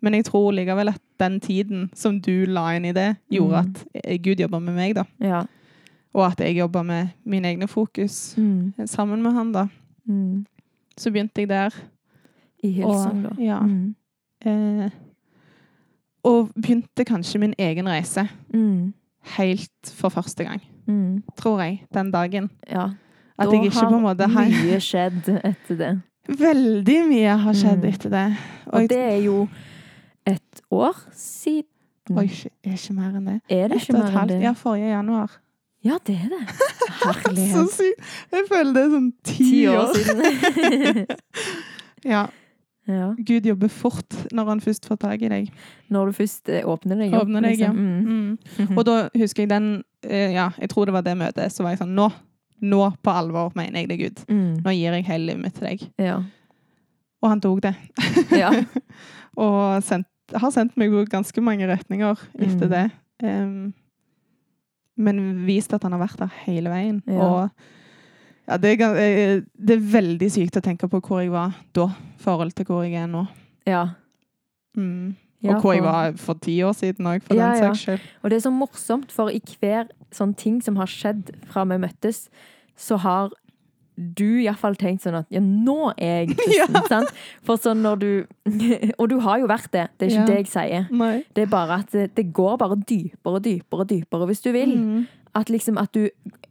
Men 0.00 0.12
jeg 0.14 0.24
tror 0.24 0.52
likevel 0.52 0.88
at 0.88 1.00
den 1.20 1.40
tiden 1.40 1.90
som 1.94 2.20
du 2.20 2.44
la 2.46 2.70
inn 2.74 2.84
i 2.84 2.92
det, 2.92 3.16
gjorde 3.30 3.62
Mm. 3.64 3.74
at 3.76 3.86
eh, 4.04 4.18
Gud 4.18 4.38
jobba 4.40 4.58
med 4.60 4.74
meg, 4.74 4.94
da. 4.94 5.04
Ja. 5.20 5.44
Og 6.14 6.24
at 6.32 6.38
jeg 6.40 6.56
jobba 6.56 6.82
med 6.82 7.08
mine 7.24 7.44
egne 7.46 7.68
fokus 7.68 8.34
Mm. 8.36 8.72
sammen 8.86 9.22
med 9.22 9.32
han, 9.32 9.52
da. 9.52 9.66
Mm. 10.08 10.46
Så 10.96 11.10
begynte 11.12 11.36
jeg 11.38 11.48
der. 11.48 11.70
I 12.64 12.70
hilsen 12.72 13.22
da. 13.22 13.30
Ja, 13.38 13.60
Mm. 13.60 13.94
eh, 14.44 14.90
og 16.24 16.50
begynte 16.54 17.04
kanskje 17.04 17.38
min 17.40 17.54
egen 17.58 17.86
reise 17.88 18.28
Mm. 18.54 18.92
helt 19.36 19.92
for 19.94 20.08
første 20.08 20.44
gang, 20.44 20.60
Mm. 20.86 21.22
tror 21.36 21.60
jeg, 21.62 21.82
den 21.94 22.10
dagen. 22.10 22.50
Ja. 22.70 22.84
At 23.38 23.46
Da 23.46 23.50
jeg 23.56 23.64
ikke 23.64 23.88
på 23.88 23.96
en 23.96 24.02
måte 24.02 24.26
har 24.28 24.44
mye 24.44 24.80
skjedd 24.80 25.28
etter 25.44 25.76
det. 25.76 26.00
Veldig 26.28 27.08
mye 27.08 27.36
har 27.38 27.52
skjedd 27.54 27.82
Mm. 27.82 27.88
etter 27.88 28.10
det. 28.10 28.36
Og 28.66 28.82
og 28.82 28.88
det 28.88 28.98
er 28.98 29.22
jo 29.24 29.48
et 30.26 30.60
år 30.70 30.94
siden. 31.12 31.64
Oi, 32.16 32.24
er 32.64 32.72
ikke 32.72 32.92
mer 32.94 33.12
enn 33.16 33.24
det. 33.26 33.40
Er 33.50 33.68
det 33.68 33.76
ikke 33.82 33.92
mer 33.92 34.02
enn 34.06 34.12
halvt. 34.12 34.28
det? 34.28 34.42
Ja, 34.42 34.52
forrige 34.52 34.88
januar. 34.88 35.30
Ja, 35.84 35.98
det 36.06 36.16
er 36.16 36.28
det. 36.28 36.48
Så 37.54 37.66
sykt. 37.70 38.00
Jeg 38.32 38.42
føler 38.48 38.72
det 38.74 38.82
er 38.82 38.88
sånn 38.90 39.12
ti, 39.22 39.44
Ti 39.50 39.66
år 39.68 39.78
år. 39.78 39.94
siden. 39.94 41.06
Ja, 42.04 42.26
ja. 42.88 43.08
Gud 43.28 43.46
jobber 43.46 43.68
fort 43.68 44.16
når 44.32 44.48
han 44.54 44.60
først 44.64 44.86
får 44.88 44.96
tak 45.02 45.22
i 45.22 45.28
deg. 45.32 45.50
Når 45.92 46.06
du 46.10 46.16
først 46.16 46.48
eh, 46.48 46.64
åpner 46.68 46.96
deg 47.02 47.12
opp. 47.14 47.26
Åpner 47.26 47.44
deg, 47.44 47.58
ja. 47.60 47.68
liksom. 47.72 48.00
Mm. 48.08 48.38
Mm. 48.68 48.72
Og 48.78 48.84
da 48.88 48.96
husker 49.14 49.44
jeg 49.44 49.50
den 49.52 49.68
eh, 50.08 50.32
Ja, 50.34 50.48
jeg 50.58 50.70
tror 50.72 50.88
det 50.88 50.94
var 50.96 51.04
det 51.06 51.16
møtet. 51.20 51.52
Så 51.52 51.62
var 51.66 51.74
jeg 51.76 51.82
sånn 51.82 51.92
Nå, 51.98 52.08
nå 52.64 52.80
på 53.04 53.12
alvor 53.14 53.52
mener 53.58 53.82
jeg 53.84 53.90
det, 53.92 53.98
Gud. 54.00 54.22
Mm. 54.32 54.54
Nå 54.64 54.74
gir 54.74 54.96
jeg 54.98 55.06
hele 55.10 55.28
livet 55.30 55.44
mitt 55.44 55.58
til 55.60 55.68
deg. 55.68 55.84
Ja. 56.00 56.16
Og 57.22 57.28
han 57.34 57.40
tok 57.44 57.60
det. 57.68 57.74
ja. 58.42 58.52
Og 59.44 59.82
sendt, 59.86 60.08
har 60.34 60.50
sendt 60.54 60.74
meg 60.80 60.90
på 60.90 61.04
ganske 61.12 61.44
mange 61.44 61.68
retninger 61.70 62.16
etter 62.40 62.66
Mm. 62.66 62.72
det. 62.72 62.86
Um, 63.22 63.74
men 64.98 65.20
vist 65.46 65.72
at 65.74 65.82
han 65.86 65.94
har 65.94 66.00
vært 66.02 66.18
der 66.18 66.32
hele 66.46 66.70
veien. 66.72 67.02
Ja. 67.06 67.22
Og 67.22 67.50
ja, 68.48 68.56
det, 68.56 68.74
er, 68.80 68.96
eh, 69.02 69.40
det 69.54 69.76
er 69.76 69.86
veldig 69.92 70.28
sykt 70.32 70.56
å 70.56 70.64
tenke 70.64 70.88
på 70.90 71.00
hvor 71.04 71.20
jeg 71.22 71.30
var 71.34 71.52
da, 71.76 71.88
i 71.92 72.22
forhold 72.22 72.52
til 72.56 72.66
hvor 72.70 72.82
jeg 72.86 72.94
er 73.02 73.06
nå. 73.12 73.26
ja. 73.68 73.86
Mm. 74.76 75.16
Ja, 75.42 75.54
og 75.54 75.62
hvor 75.62 75.72
jeg 75.76 75.84
var 75.84 76.12
for 76.18 76.34
ti 76.42 76.56
år 76.66 76.72
siden 76.74 77.06
òg, 77.06 77.22
for 77.22 77.34
Ja, 77.38 77.52
den 77.54 77.60
saks 77.62 77.84
skyld. 77.84 78.06
Og 78.22 78.30
det 78.30 78.36
er 78.36 78.42
så 78.42 78.50
morsomt, 78.50 79.12
for 79.14 79.30
i 79.30 79.38
hver 79.60 79.86
sånn 80.14 80.32
ting 80.34 80.56
som 80.66 80.74
har 80.80 80.90
skjedd 80.90 81.28
fra 81.46 81.62
vi 81.70 81.76
møttes, 81.78 82.24
så 82.78 82.98
har 82.98 83.30
du 83.98 84.24
iallfall 84.42 84.74
tenkt 84.78 85.02
sånn 85.06 85.14
at 85.20 85.30
ja, 85.30 85.38
nå 85.42 85.92
er 85.94 86.24
jeg 86.26 86.34
kristen. 86.40 86.80
sant? 86.90 87.14
For 87.46 87.58
sånn 87.62 87.82
når 87.86 88.02
du 88.02 88.10
Og 89.00 89.08
du 89.10 89.16
har 89.22 89.38
jo 89.42 89.46
vært 89.50 89.70
det, 89.74 89.86
det 89.98 90.08
er 90.08 90.10
ikke 90.10 90.20
Ja. 90.20 90.26
det 90.26 90.36
jeg 90.40 90.50
sier. 90.56 90.88
Nei. 90.90 91.14
Det 91.34 91.46
er 91.46 91.50
bare 91.54 91.80
at 91.84 91.94
det, 91.94 92.08
det 92.18 92.26
går 92.34 92.58
bare 92.58 92.78
dypere 92.82 93.38
og 93.38 93.42
dypere 93.46 93.86
og 93.86 93.90
dypere 93.94 94.26
hvis 94.32 94.42
du 94.42 94.50
vil. 94.54 94.74
Mm. 94.74 95.06
At 95.38 95.50
liksom 95.54 95.78
at 95.78 95.94
du 95.94 96.08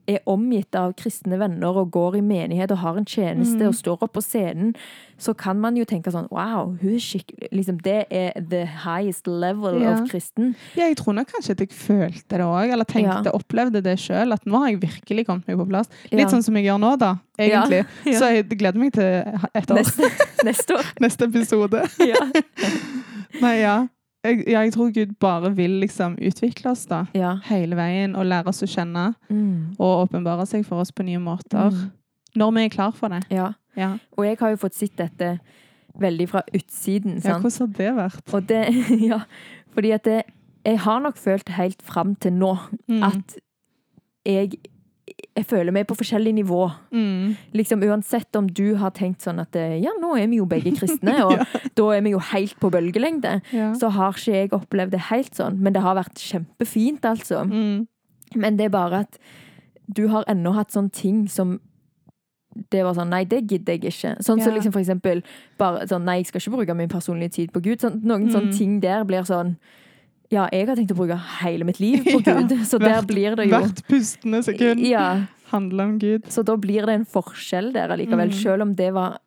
er 0.08 0.20
omgitt 0.26 0.76
av 0.76 0.94
kristne 0.96 1.38
venner 1.38 1.76
og 1.82 1.92
går 1.92 2.16
i 2.18 2.22
menighet 2.22 2.72
og 2.72 2.78
har 2.78 2.98
en 2.98 3.06
tjeneste 3.06 3.60
Mm. 3.60 3.68
og 3.68 3.76
står 3.76 4.04
opp 4.04 4.14
på 4.14 4.22
scenen, 4.24 4.74
så 5.20 5.34
kan 5.36 5.60
man 5.60 5.76
jo 5.76 5.84
tenke 5.86 6.12
sånn 6.14 6.28
Wow, 6.32 6.78
hun 6.82 6.94
er 6.94 7.00
skikkelig 7.00 7.50
liksom, 7.52 7.82
Det 7.84 8.06
er 8.12 8.32
the 8.50 8.66
highest 8.66 9.28
level 9.28 9.82
Ja. 9.82 9.94
of 10.02 10.10
kristen. 10.10 10.56
Ja, 10.76 10.86
jeg 10.88 10.98
tror 10.98 11.14
nok 11.14 11.28
kanskje 11.32 11.52
at 11.52 11.60
jeg 11.60 11.70
følte 11.70 12.38
det 12.38 12.40
òg, 12.46 12.72
eller 12.72 12.86
tenkte, 12.86 13.26
Ja. 13.26 13.32
opplevde 13.32 13.82
det 13.84 13.98
sjøl. 14.00 14.32
At 14.34 14.46
nå 14.46 14.58
har 14.60 14.70
jeg 14.70 14.80
virkelig 14.82 15.26
kommet 15.28 15.48
meg 15.48 15.58
på 15.58 15.68
plass. 15.68 15.90
Ja. 16.12 16.18
Litt 16.20 16.30
sånn 16.30 16.44
som 16.44 16.56
jeg 16.56 16.66
gjør 16.66 16.80
nå, 16.80 16.98
da, 17.00 17.16
egentlig. 17.38 17.86
Ja. 18.06 18.20
Så 18.20 18.32
jeg 18.34 18.50
gleder 18.58 18.78
meg 18.80 18.94
til 18.94 19.04
et 19.56 19.68
år. 19.72 19.76
Neste, 19.76 20.04
neste 20.46 20.74
år. 20.78 20.86
Neste 21.02 21.26
episode. 21.26 21.84
Ja. 22.00 22.16
Nei, 23.42 23.60
ja. 23.62 23.88
Jeg, 24.28 24.44
jeg 24.52 24.74
tror 24.76 24.92
Gud 24.96 25.14
bare 25.24 25.52
vil 25.56 25.78
liksom 25.82 26.18
utvikle 26.22 26.72
oss 26.76 26.86
da, 26.90 27.06
ja. 27.16 27.36
hele 27.48 27.76
veien, 27.80 28.16
og 28.16 28.26
lære 28.30 28.48
oss 28.52 28.62
å 28.64 28.68
kjenne, 28.70 29.14
Mm. 29.30 29.76
og 29.80 30.08
åpenbare 30.10 30.46
seg 30.48 30.66
for 30.68 30.82
oss 30.84 30.92
på 30.92 31.04
nye 31.08 31.20
måter. 31.24 31.72
Mm. 31.72 31.92
Når 32.38 32.52
vi 32.54 32.64
er 32.66 32.70
klar 32.70 32.92
for 32.94 33.08
det. 33.10 33.24
ja. 33.32 33.54
Ja. 33.78 33.92
Og 34.18 34.26
jeg 34.26 34.38
har 34.40 34.50
jo 34.50 34.58
fått 34.58 34.74
sett 34.74 34.96
dette 34.98 35.40
veldig 36.02 36.26
fra 36.30 36.42
utsiden. 36.54 37.20
ja, 37.24 37.38
Sant? 37.38 37.44
hvordan 37.44 37.68
har 37.68 37.74
det 37.78 37.92
vært? 37.96 38.34
Og 38.34 38.48
det 38.50 38.62
Ja, 39.12 39.20
fordi 39.74 39.92
at 39.94 40.04
det 40.06 40.24
Jeg 40.66 40.80
har 40.80 41.00
nok 41.00 41.16
følt 41.18 41.50
helt 41.50 41.82
fram 41.82 42.16
til 42.16 42.34
nå 42.34 42.58
Mm. 42.90 43.04
at 43.04 43.36
jeg 44.26 44.58
jeg 45.38 45.46
føler 45.50 45.72
meg 45.74 45.88
på 45.90 45.96
forskjellig 45.98 46.34
nivå. 46.38 46.72
mm. 46.92 47.36
Liksom 47.54 47.82
Uansett 47.84 48.36
om 48.36 48.48
du 48.48 48.76
har 48.78 48.92
tenkt 48.92 49.22
sånn 49.26 49.40
at 49.42 49.56
eh, 49.56 49.78
ja, 49.82 49.92
nå 50.02 50.16
er 50.18 50.28
vi 50.30 50.38
jo 50.38 50.46
begge 50.46 50.74
kristne, 50.78 51.16
og 51.28 51.42
da 51.78 51.88
er 51.96 52.02
vi 52.06 52.12
jo 52.14 52.20
helt 52.20 52.58
på 52.60 52.70
bølgelengde, 52.74 53.42
ja. 53.54 53.72
så 53.78 53.90
har 53.94 54.14
ikke 54.18 54.34
jeg 54.36 54.54
opplevd 54.54 54.92
det 54.94 55.04
helt 55.12 55.34
sånn. 55.38 55.58
Men 55.62 55.74
det 55.74 55.82
har 55.86 55.96
vært 55.98 56.18
kjempefint, 56.22 57.06
altså. 57.06 57.44
Mm. 57.50 57.88
Men 58.36 58.58
det 58.58 58.66
er 58.70 58.74
bare 58.78 59.00
at 59.08 59.18
du 59.88 60.08
har 60.12 60.26
ennå 60.28 60.52
hatt 60.58 60.74
sånne 60.76 60.92
ting 60.92 61.28
som 61.32 61.60
det 62.74 62.82
var 62.84 62.96
sånn, 62.98 63.12
nei, 63.14 63.22
det 63.30 63.44
gidder 63.46 63.76
jeg 63.78 63.92
ikke. 63.92 64.16
Sånn 64.26 64.40
som 64.42 64.50
Ja. 64.52 64.56
liksom 64.58 64.74
for 64.74 64.82
eksempel, 64.82 65.22
bare 65.62 65.86
sånn, 65.88 66.06
nei, 66.06 66.18
jeg 66.24 66.28
skal 66.32 66.42
ikke 66.42 66.56
bruke 66.58 66.76
min 66.76 66.90
personlige 66.90 67.32
tid 67.36 67.52
på 67.54 67.62
Gud. 67.62 67.80
Sånn, 67.80 68.02
noen 68.04 68.26
Mm. 68.28 68.34
sånne 68.34 68.58
ting 68.58 68.80
der 68.82 69.04
blir 69.06 69.22
sånn, 69.30 69.58
ja, 70.32 70.48
jeg 70.52 70.68
har 70.68 70.76
tenkt 70.76 70.92
å 70.92 70.98
bruke 70.98 71.18
hele 71.42 71.64
mitt 71.64 71.80
liv 71.80 72.04
på 72.04 72.20
Ja, 72.26 72.42
Gud. 72.42 72.52
Så 72.68 72.80
der 72.80 72.98
hvert- 73.02 73.08
blir 73.08 73.36
det 73.40 73.46
jo, 73.50 73.58
Hvert 73.60 73.84
pustende 73.88 74.44
sekund 74.44 74.80
ja, 74.86 75.26
handler 75.52 75.84
om 75.86 75.98
Gud. 76.00 76.24
så 76.30 76.44
da 76.44 76.56
blir 76.58 76.86
det 76.86 76.96
en 77.00 77.06
forskjell 77.06 77.72
der 77.74 77.90
allikevel, 77.96 78.30
Mm. 78.34 78.42
selv 78.42 78.62
om 78.62 78.76
det 78.76 78.94
var 78.94 79.18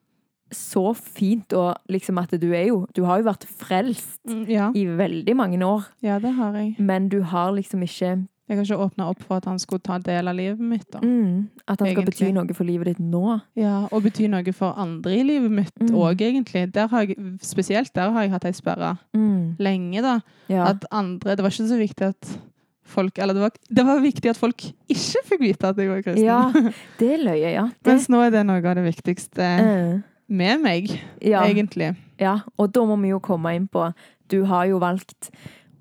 så 0.53 0.95
fint, 0.97 1.53
og 1.55 1.77
liksom 1.89 2.19
at 2.19 2.31
du 2.41 2.49
er 2.53 2.67
jo, 2.67 2.85
du 2.93 3.05
har 3.07 3.21
jo 3.21 3.29
vært 3.29 3.45
frelst 3.47 4.19
Ja. 4.51 4.73
i 4.75 4.85
veldig 4.85 5.37
mange 5.37 5.59
år, 5.63 5.85
ja, 6.03 6.19
det 6.19 6.33
har 6.35 6.53
jeg. 6.55 6.75
men 6.79 7.09
du 7.09 7.23
har 7.23 7.53
liksom 7.53 7.83
ikke 7.87 8.27
Jeg 8.51 8.59
har 8.59 8.65
ikke 8.67 8.81
åpna 8.83 9.05
opp 9.13 9.21
for 9.23 9.37
at 9.39 9.45
han 9.47 9.61
skulle 9.63 9.79
ta 9.87 9.97
del 10.03 10.27
av 10.27 10.35
livet 10.35 10.59
mitt. 10.59 10.87
da. 10.91 10.99
Mm. 10.99 11.45
At 11.71 11.79
han 11.85 11.93
skal 11.93 12.05
bety 12.09 12.33
noe 12.35 12.55
for 12.59 12.67
livet 12.67 12.91
ditt 12.91 12.99
nå. 12.99 13.37
Ja, 13.55 13.85
Og 13.95 14.03
bety 14.03 14.27
noe 14.29 14.53
for 14.57 14.75
andre 14.77 15.13
i 15.21 15.23
livet 15.23 15.51
mitt 15.55 15.75
Mm. 15.79 15.95
egentlig. 16.19 16.73
Der 16.75 16.89
har 16.89 17.07
jeg, 17.07 17.17
spesielt 17.41 17.93
der 17.95 18.11
har 18.11 18.23
jeg 18.27 18.31
hatt 18.33 18.45
ei 18.45 18.53
sperre 18.53 18.99
Mm. 19.15 19.55
lenge. 19.61 20.03
da. 20.03 20.21
Ja. 20.49 20.65
At 20.71 20.85
andre, 20.91 21.37
Det 21.37 21.43
var 21.45 21.51
ikke 21.51 21.69
så 21.71 21.79
viktig 21.79 22.07
at 22.09 22.39
folk 22.85 23.19
Eller 23.21 23.35
det 23.35 23.41
var, 23.43 23.51
det 23.73 23.87
var 23.87 24.01
viktig 24.01 24.31
at 24.31 24.37
folk 24.37 24.57
ikke 24.91 25.23
fikk 25.25 25.41
vite 25.41 25.65
at 25.69 25.77
jeg 25.79 25.89
var 25.89 26.03
kristen. 26.03 26.25
ja, 26.25 26.51
det 26.99 27.13
er 27.21 27.25
løye, 27.25 27.53
ja. 27.55 27.69
Det, 27.85 27.87
Mens 27.93 28.09
nå 28.09 28.19
er 28.27 28.31
det 28.31 28.45
noe 28.47 28.57
av 28.67 28.75
det 28.75 28.85
viktigste 28.85 29.39
eh, 29.39 30.01
med 30.29 30.61
meg, 30.61 30.91
ja. 31.23 31.45
egentlig. 31.47 31.97
Ja, 32.19 32.41
og 32.59 32.73
da 32.73 32.81
må 32.85 33.01
vi 33.01 33.09
jo 33.11 33.21
komme 33.21 33.55
inn 33.55 33.69
på 33.69 33.93
Du 34.29 34.45
har 34.45 34.67
jo 34.67 34.79
valgt 34.79 35.31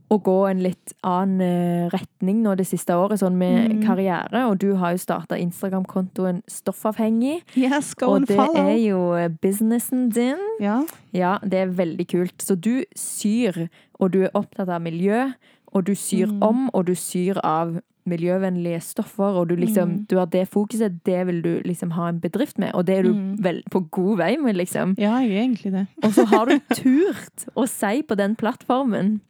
å 0.09 0.17
gå 0.23 0.49
en 0.49 0.63
litt 0.63 0.93
annen 1.03 1.41
eh, 1.41 1.89
retning 1.93 2.41
nå 2.41 2.55
det 2.57 2.65
siste 2.67 2.95
året, 2.97 3.19
sånn 3.21 3.35
med 3.37 3.69
Mm. 3.71 3.83
karriere. 3.85 4.47
Og 4.49 4.57
du 4.57 4.75
har 4.75 4.91
jo 4.91 4.97
starta 4.97 5.37
Instagram-kontoen 5.37 6.41
Stoffavhengig. 6.49 7.43
Yes, 7.55 7.93
go 7.93 8.07
Og 8.11 8.15
and 8.17 8.27
det 8.27 8.37
follow. 8.37 8.55
er 8.69 8.77
jo 8.77 9.13
eh, 9.13 9.27
businessen 9.29 10.09
din. 10.11 10.37
Ja. 10.59 10.83
Ja, 11.13 11.37
det 11.43 11.53
er 11.53 11.67
veldig 11.67 12.07
kult. 12.07 12.37
Så 12.41 12.59
du 12.59 12.83
syr, 12.95 13.69
og 13.99 14.11
du 14.11 14.23
er 14.23 14.31
opptatt 14.33 14.69
av 14.69 14.81
miljø, 14.81 15.33
og 15.73 15.85
du 15.85 15.93
syr 15.93 16.27
Mm. 16.27 16.41
om, 16.43 16.69
og 16.73 16.85
du 16.85 16.93
syr 16.95 17.37
av 17.43 17.79
miljøvennlige 18.09 18.81
stoffer, 18.81 19.35
og 19.37 19.49
du 19.49 19.55
liksom 19.55 19.89
Mm. 19.89 20.05
Du 20.07 20.15
har 20.17 20.25
det 20.25 20.49
fokuset, 20.49 21.03
det 21.05 21.27
vil 21.27 21.41
du 21.43 21.61
liksom 21.63 21.91
ha 21.91 22.07
en 22.09 22.19
bedrift 22.19 22.57
med, 22.57 22.71
og 22.73 22.85
det 22.87 22.97
er 22.99 23.03
du 23.03 23.13
Mm. 23.13 23.37
vel 23.43 23.61
på 23.69 23.89
god 23.91 24.17
vei 24.17 24.35
med, 24.37 24.55
liksom. 24.57 24.95
ja, 24.97 25.19
jeg 25.19 25.31
er 25.31 25.43
egentlig 25.47 25.71
det. 25.71 25.87
Og 26.03 26.11
så 26.13 26.25
har 26.25 26.45
du 26.45 26.59
turt 26.73 27.45
å 27.55 27.67
si 27.69 28.01
på 28.01 28.15
den 28.17 28.35
plattformen 28.35 29.21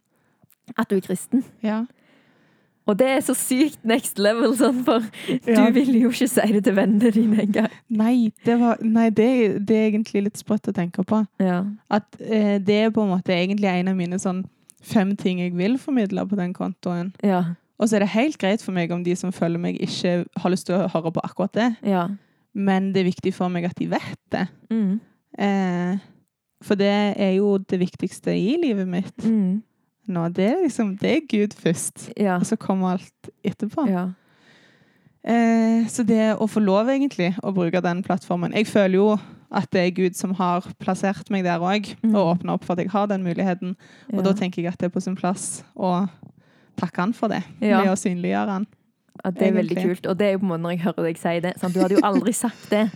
at 0.78 0.90
du 0.90 0.96
er 0.96 1.00
kristen. 1.04 1.44
Ja. 1.62 1.84
Og 2.88 2.96
det 2.98 3.06
er 3.06 3.20
så 3.22 3.34
sykt 3.38 3.84
next 3.86 4.18
level, 4.18 4.54
sånn, 4.58 4.80
for 4.86 5.04
Ja. 5.46 5.66
du 5.68 5.72
ville 5.76 6.00
jo 6.00 6.10
ikke 6.10 6.26
si 6.28 6.46
det 6.56 6.64
til 6.66 6.74
vennene 6.74 7.12
dine 7.14 7.42
engang. 7.44 7.68
Nei, 7.88 8.32
det, 8.46 8.56
var, 8.58 8.80
nei 8.82 9.10
det, 9.14 9.28
det 9.68 9.76
er 9.76 9.88
egentlig 9.92 10.24
litt 10.26 10.40
sprøtt 10.40 10.66
å 10.72 10.74
tenke 10.74 11.04
på. 11.06 11.20
Ja. 11.38 11.60
At 11.92 12.16
eh, 12.20 12.56
det 12.58 12.80
er 12.86 12.90
på 12.94 13.04
en 13.04 13.12
måte 13.12 13.36
egentlig 13.36 13.68
en 13.70 13.92
av 13.92 13.96
mine 14.00 14.18
sånn 14.18 14.42
fem 14.82 15.12
ting 15.20 15.38
jeg 15.44 15.52
vil 15.54 15.76
formidle 15.78 16.24
på 16.26 16.38
den 16.40 16.54
kontoen. 16.56 17.12
Ja. 17.22 17.44
Og 17.78 17.88
så 17.88 17.96
er 17.96 18.04
det 18.04 18.10
helt 18.16 18.38
greit 18.40 18.64
for 18.64 18.72
meg 18.76 18.90
om 18.92 19.04
de 19.04 19.14
som 19.16 19.30
følger 19.32 19.60
meg, 19.60 19.78
ikke 19.80 20.24
har 20.40 20.50
lyst 20.52 20.66
til 20.68 20.76
å 20.80 20.88
høre 20.90 21.12
på 21.14 21.22
akkurat 21.24 21.52
det. 21.56 21.68
Ja. 21.86 22.08
Men 22.56 22.90
det 22.92 23.04
er 23.04 23.10
viktig 23.12 23.32
for 23.36 23.52
meg 23.52 23.68
at 23.68 23.76
de 23.78 23.86
vet 23.92 24.18
det. 24.34 24.46
Mm. 24.72 24.98
Eh, 25.38 26.00
for 26.64 26.76
det 26.80 26.90
er 27.16 27.34
jo 27.38 27.54
det 27.70 27.78
viktigste 27.80 28.34
i 28.34 28.56
livet 28.60 28.88
mitt 28.88 29.16
Mm. 29.24 29.62
Nå. 30.12 30.28
Det 30.36 30.46
er 30.50 30.62
liksom, 30.64 30.96
det 31.00 31.10
er 31.16 31.26
Gud 31.30 31.54
først. 31.58 32.10
Ja. 32.18 32.36
Og 32.40 32.46
så 32.48 32.56
kommer 32.60 32.96
alt 32.98 33.30
etterpå. 33.44 33.86
ja. 33.90 34.08
Eh, 35.22 35.84
så 35.92 36.00
det 36.08 36.30
å 36.40 36.46
få 36.48 36.62
lov 36.64 36.88
egentlig 36.88 37.34
å 37.44 37.50
bruke 37.52 37.82
den 37.84 37.98
plattformen 38.02 38.54
Jeg 38.56 38.64
føler 38.70 38.94
jo 38.96 39.08
at 39.52 39.66
det 39.74 39.82
er 39.82 39.90
Gud 39.92 40.14
som 40.16 40.32
har 40.38 40.64
plassert 40.80 41.28
meg 41.28 41.44
der 41.44 41.60
òg, 41.60 41.90
Mm. 42.02 42.14
og 42.14 42.38
åpna 42.38 42.54
opp 42.54 42.64
for 42.64 42.72
at 42.72 42.78
jeg 42.78 42.88
har 42.90 43.06
den 43.10 43.22
muligheten. 43.26 43.74
Og 44.12 44.20
ja. 44.20 44.22
da 44.22 44.32
tenker 44.32 44.62
jeg 44.62 44.72
at 44.72 44.78
det 44.78 44.86
er 44.86 44.94
på 44.94 45.02
sin 45.02 45.16
plass 45.16 45.62
å 45.76 46.08
takke 46.78 46.96
han 47.02 47.12
for 47.12 47.28
det, 47.28 47.42
Ja. 47.60 47.82
med 47.82 47.90
å 47.92 47.98
synliggjøre 47.98 48.48
han. 48.48 48.66
Ja, 49.24 49.30
det 49.30 49.42
er 49.48 49.52
veldig 49.52 49.76
kult. 49.82 50.06
Og 50.06 50.16
det 50.16 50.26
er 50.28 50.32
jo 50.32 50.38
på 50.38 50.44
en 50.46 50.48
måte 50.54 50.62
når 50.62 50.70
jeg 50.70 50.80
hører 50.86 51.02
deg 51.10 51.18
si 51.18 51.40
det. 51.40 51.52
Sant? 51.60 51.74
Du 51.74 51.80
hadde 51.80 51.98
jo 51.98 52.06
aldri 52.06 52.32
sagt 52.32 52.70
det 52.70 52.86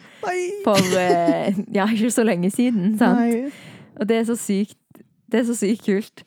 for 0.65 0.79
eh, 0.97 1.53
ja, 1.75 1.85
ikke 1.87 2.09
så 2.15 2.25
lenge 2.25 2.51
siden. 2.55 2.97
Sant? 2.97 3.19
Nei. 3.19 3.51
Og 4.01 4.07
det 4.09 4.17
er 4.17 4.25
så 4.25 4.37
sykt. 4.39 4.79
Det 5.29 5.41
er 5.41 5.45
så 5.45 5.55
sykt 5.59 5.85
kult. 5.85 6.25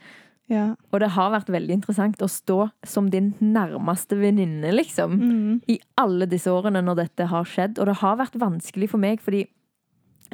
Ja. 0.47 0.65
Og 0.93 1.01
det 1.03 1.09
har 1.17 1.31
vært 1.33 1.49
veldig 1.51 1.75
interessant 1.75 2.21
å 2.23 2.29
stå 2.31 2.69
som 2.87 3.09
din 3.11 3.33
nærmeste 3.43 4.15
venninne, 4.19 4.71
liksom. 4.71 5.17
Mm. 5.19 5.53
I 5.67 5.79
alle 5.99 6.27
disse 6.31 6.51
årene 6.51 6.81
når 6.85 7.01
dette 7.03 7.27
har 7.27 7.43
skjedd. 7.47 7.79
Og 7.83 7.89
det 7.89 7.97
har 7.99 8.15
vært 8.21 8.37
vanskelig 8.39 8.89
for 8.93 9.03
meg, 9.03 9.19
fordi 9.23 9.45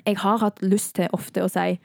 jeg 0.06 0.18
har 0.22 0.42
hatt 0.42 0.62
lyst 0.66 0.96
til 0.98 1.10
ofte 1.14 1.46
å 1.46 1.50
si 1.52 1.78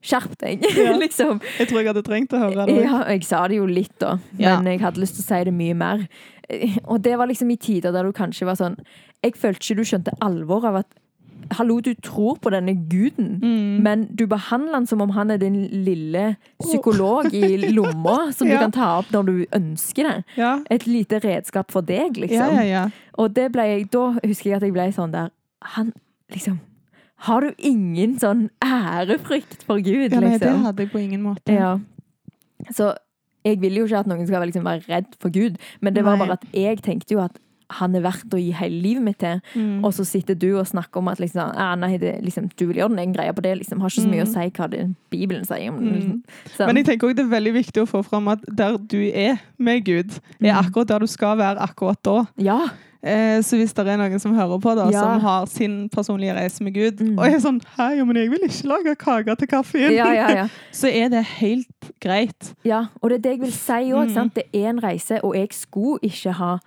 Skjerp 0.00 0.32
deg! 0.40 0.62
Ja. 0.80 0.94
liksom. 0.96 1.42
Jeg 1.58 1.68
tror 1.68 1.82
jeg 1.82 1.90
hadde 1.90 2.02
trengt 2.06 2.32
å 2.32 2.38
høre 2.40 2.64
det. 2.64 2.76
Ja, 2.86 3.02
jeg 3.12 3.26
sa 3.28 3.42
det 3.52 3.58
jo 3.58 3.66
litt, 3.68 3.92
da. 4.00 4.14
Ja. 4.40 4.54
Men 4.56 4.70
jeg 4.72 4.80
hadde 4.80 5.02
lyst 5.02 5.18
til 5.18 5.26
å 5.26 5.28
si 5.28 5.40
det 5.50 5.52
mye 5.52 5.74
mer. 5.76 6.06
Eh, 6.48 6.78
Og 6.88 7.02
det 7.04 7.18
var 7.20 7.28
liksom 7.28 7.50
i 7.52 7.58
tider 7.60 7.92
der 7.92 8.08
du 8.08 8.14
kanskje 8.16 8.48
var 8.48 8.56
sånn 8.56 8.78
Jeg 9.20 9.36
følte 9.36 9.60
ikke 9.60 9.76
du 9.76 9.84
skjønte 9.90 10.14
alvoret 10.24 10.70
av 10.70 10.78
at 10.80 10.96
Hallo, 11.58 11.80
du 11.80 11.94
tror 11.98 12.36
på 12.38 12.50
denne 12.54 12.74
guden, 12.88 13.40
Mm. 13.42 13.82
men 13.82 14.04
du 14.14 14.26
behandler 14.26 14.74
han 14.74 14.86
som 14.86 15.00
om 15.02 15.10
han 15.10 15.30
er 15.30 15.36
din 15.42 15.56
lille 15.84 16.36
psykolog 16.62 17.32
i 17.34 17.56
lomma, 17.76 18.32
som 18.32 18.46
du 18.48 18.56
kan 18.56 18.70
ta 18.72 18.98
opp 19.00 19.10
når 19.12 19.26
du 19.26 19.46
ønsker 19.58 20.06
det. 20.08 20.24
Ja. 20.36 20.52
Et 20.70 20.86
lite 20.86 21.18
redskap 21.24 21.70
for 21.72 21.82
deg, 21.82 22.16
liksom. 22.16 22.54
ja, 22.56 22.62
ja. 22.62 22.84
Og 23.18 23.34
det 23.34 23.50
ble 23.52 23.62
jeg, 23.66 23.90
da 23.90 24.12
husker 24.24 24.50
jeg 24.50 24.56
at 24.60 24.62
jeg 24.68 24.72
ble 24.72 24.88
sånn 24.94 25.12
der 25.12 25.30
Han, 25.74 25.92
liksom 26.32 26.60
Har 27.26 27.40
du 27.44 27.50
ingen 27.58 28.14
sånn 28.18 28.46
ærefrykt 28.64 29.62
for 29.66 29.76
Gud, 29.84 30.12
ja 30.12 30.20
nei, 30.20 30.38
det 30.38 30.46
liksom? 30.46 30.62
hadde 30.64 30.86
jeg 30.86 30.92
på 30.94 31.02
ingen 31.02 31.22
måte. 31.22 31.52
Ja. 31.52 31.74
Så 32.72 32.94
jeg 33.44 33.58
vil 33.60 33.76
jo 33.76 33.84
ikke 33.88 33.98
at 34.04 34.08
noen 34.08 34.26
skal 34.28 34.42
liksom 34.46 34.64
være 34.64 34.84
redd 34.88 35.14
for 35.20 35.28
Gud, 35.32 35.58
men 35.80 35.94
det 35.96 36.04
var 36.04 36.16
Nei. 36.16 36.26
bare 36.26 36.38
at 36.38 36.44
jeg 36.56 36.80
tenkte 36.84 37.12
jo 37.16 37.20
at 37.24 37.36
han 37.78 37.94
er 37.94 38.02
verdt 38.02 38.34
å 38.34 38.40
gi 38.40 38.50
hele 38.52 38.82
livet 38.82 39.02
mitt 39.02 39.18
til. 39.22 39.40
Mm. 39.54 39.84
Og 39.84 39.92
så 39.94 40.04
sitter 40.04 40.34
du 40.34 40.48
og 40.58 40.66
snakker 40.66 40.98
om 40.98 41.08
at 41.08 41.18
liksom, 41.22 41.52
ah, 41.56 41.74
nei, 41.76 41.96
det, 42.02 42.16
liksom, 42.24 42.50
du 42.56 42.66
vil 42.66 42.76
gjøre 42.82 42.90
den 42.94 42.98
egen 43.04 43.14
greia 43.14 43.32
på 43.32 43.42
det. 43.42 43.56
Liksom. 43.62 43.80
Har 43.80 43.88
ikke 43.90 44.02
så 44.04 44.10
mye 44.10 44.24
å 44.24 44.28
Mm. 44.28 44.32
si 44.34 44.50
hva 44.58 44.70
det, 44.70 44.94
Bibelen 45.10 45.44
sier 45.44 45.68
om 45.70 45.78
det. 45.78 46.02
Mm. 46.04 46.22
Liksom. 46.44 46.66
Men 46.66 46.76
jeg 46.76 46.86
tenker 46.86 47.08
også 47.08 47.16
det 47.16 47.24
er 47.26 47.34
veldig 47.40 47.54
viktig 47.54 47.82
å 47.82 47.88
få 47.88 48.04
fram 48.04 48.28
at 48.28 48.40
der 48.46 48.76
du 48.78 49.00
er 49.14 49.38
med 49.58 49.84
Gud, 49.84 50.10
er 50.40 50.52
Mm. 50.54 50.64
akkurat 50.66 50.86
der 50.88 50.98
du 50.98 51.06
skal 51.06 51.36
være 51.38 51.58
akkurat 51.60 52.02
da. 52.02 52.24
ja, 52.38 52.68
Eh, 53.02 53.40
så 53.40 53.56
hvis 53.56 53.72
det 53.72 53.86
er 53.88 53.96
noen 53.96 54.20
som 54.20 54.34
hører 54.36 54.60
på, 54.60 54.74
da, 54.76 54.90
Ja. 54.92 55.00
som 55.00 55.20
har 55.22 55.46
sin 55.46 55.88
personlige 55.88 56.34
reise 56.36 56.60
med 56.62 56.74
Gud, 56.74 56.98
Mm. 57.00 57.18
og 57.18 57.24
er 57.26 57.38
sånn 57.40 57.62
Hei, 57.78 57.94
men 58.04 58.14
jeg 58.14 58.28
vil 58.28 58.40
ikke 58.40 58.66
lage 58.68 58.94
kake 58.98 59.38
til 59.38 59.48
kaffen, 59.48 59.80
ja, 59.96 60.12
ja, 60.12 60.28
ja. 60.28 60.48
så 60.70 60.86
er 60.92 61.08
det 61.08 61.24
helt 61.24 61.66
greit. 61.98 62.52
ja. 62.62 62.88
Og 63.02 63.08
det 63.08 63.16
er 63.16 63.22
det 63.22 63.30
jeg 63.32 63.40
vil 63.40 63.52
si 63.52 63.72
òg. 63.72 64.10
Mm. 64.14 64.34
Det 64.34 64.44
er 64.52 64.68
en 64.68 64.80
reise, 64.82 65.18
og 65.24 65.34
jeg 65.34 65.48
skulle 65.50 65.98
ikke 66.02 66.32
ha 66.34 66.58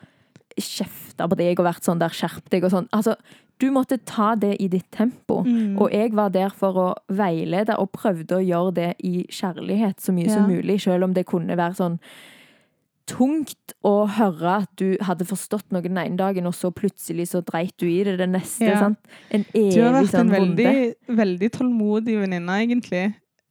kjefta 0.59 1.27
på 1.29 1.37
deg 1.39 1.59
og 1.59 1.67
vært 1.67 1.87
sånn 1.87 2.01
der 2.01 2.13
skjerp 2.13 2.49
deg 2.53 2.67
og 2.67 2.73
sånn. 2.73 2.89
Altså, 2.95 3.15
du 3.61 3.69
måtte 3.71 3.99
ta 4.03 4.33
det 4.35 4.55
i 4.61 4.67
ditt 4.71 4.89
tempo. 4.91 5.41
Mm. 5.45 5.77
Og 5.81 5.93
jeg 5.93 6.13
var 6.17 6.33
der 6.33 6.53
for 6.57 6.79
å 6.79 6.87
veilede 7.13 7.77
og 7.79 7.93
prøvde 7.95 8.39
å 8.39 8.43
gjøre 8.43 8.75
det 8.79 8.91
i 9.05 9.25
kjærlighet 9.31 10.01
så 10.03 10.15
mye 10.15 10.31
som 10.31 10.49
mulig, 10.49 10.81
selv 10.83 11.07
om 11.07 11.13
det 11.15 11.27
kunne 11.29 11.57
være 11.59 11.79
sånn 11.79 11.99
tungt 13.09 13.73
å 13.83 14.05
høre 14.15 14.51
at 14.61 14.69
du 14.79 14.93
hadde 15.03 15.27
forstått 15.27 15.73
noe 15.75 15.83
den 15.83 15.99
ene 15.99 16.15
dagen, 16.19 16.47
og 16.47 16.55
så 16.55 16.71
plutselig 16.71 17.29
så 17.33 17.41
dreit 17.43 17.75
du 17.81 17.87
i 17.89 17.99
det 18.07 18.15
den 18.21 18.31
neste. 18.37 18.69
Ja. 18.69 18.79
Sant? 18.79 18.99
En 19.33 19.43
Du 19.51 19.81
har 19.83 19.91
vært 19.97 20.13
en 20.13 20.13
sånn 20.13 20.31
veldig, 20.31 20.75
veldig 21.11 21.49
tålmodig 21.57 22.15
venninne, 22.21 22.59
egentlig. 22.63 23.03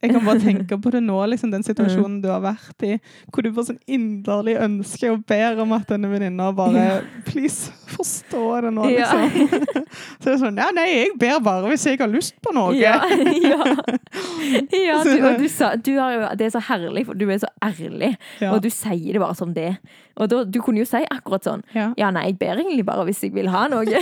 Jeg 0.03 0.11
kan 0.11 0.25
bare 0.25 0.41
tenke 0.43 0.77
på 0.83 0.91
det 0.91 0.99
nå, 1.05 1.15
liksom, 1.31 1.51
den 1.53 1.63
situasjonen 1.63 2.17
du 2.23 2.27
har 2.27 2.41
vært 2.43 2.83
i, 2.83 2.97
hvor 3.31 3.45
du 3.45 3.49
bare 3.55 3.69
sånn 3.69 3.79
inderlig 3.87 4.57
ønsker 4.59 5.13
og 5.15 5.21
ber 5.29 5.61
om 5.63 5.71
at 5.77 5.87
denne 5.93 6.09
venninna 6.11 6.49
bare 6.55 6.83
Please, 7.29 7.71
forstå 7.93 8.43
det 8.65 8.71
nå, 8.75 8.89
Ja. 8.91 9.07
liksom. 9.15 9.63
Så 10.19 10.25
det 10.27 10.33
er 10.33 10.39
sånn 10.41 10.57
Ja, 10.59 10.67
nei, 10.75 10.87
jeg 10.91 11.15
ber 11.21 11.39
bare 11.45 11.69
hvis 11.71 11.85
jeg 11.87 11.99
har 12.01 12.11
lyst 12.11 12.35
på 12.43 12.51
noe. 12.55 12.73
Ja, 12.75 12.97
ja. 13.51 13.63
ja 14.73 14.99
du, 15.05 15.13
og 15.23 15.39
du 15.39 15.47
sa, 15.51 15.73
du 15.79 15.93
jo, 15.95 16.05
det 16.35 16.49
er 16.49 16.53
så 16.57 16.61
herlig, 16.67 17.05
for 17.07 17.15
du 17.17 17.27
er 17.31 17.39
så 17.43 17.49
ærlig, 17.63 18.13
Ja. 18.41 18.51
og 18.55 18.61
du 18.65 18.69
sier 18.73 19.13
det 19.15 19.21
bare 19.23 19.35
som 19.39 19.53
det. 19.55 19.77
Og 20.19 20.27
da, 20.29 20.43
du 20.45 20.59
kunne 20.61 20.83
jo 20.83 20.85
si 20.89 20.99
akkurat 21.09 21.45
sånn 21.47 21.63
Ja. 21.73 21.91
Ja, 21.97 22.11
nei, 22.13 22.27
jeg 22.31 22.39
ber 22.41 22.59
egentlig 22.59 22.83
bare 22.85 23.05
hvis 23.07 23.23
jeg 23.23 23.31
vil 23.33 23.47
ha 23.53 23.63
noe. 23.71 23.85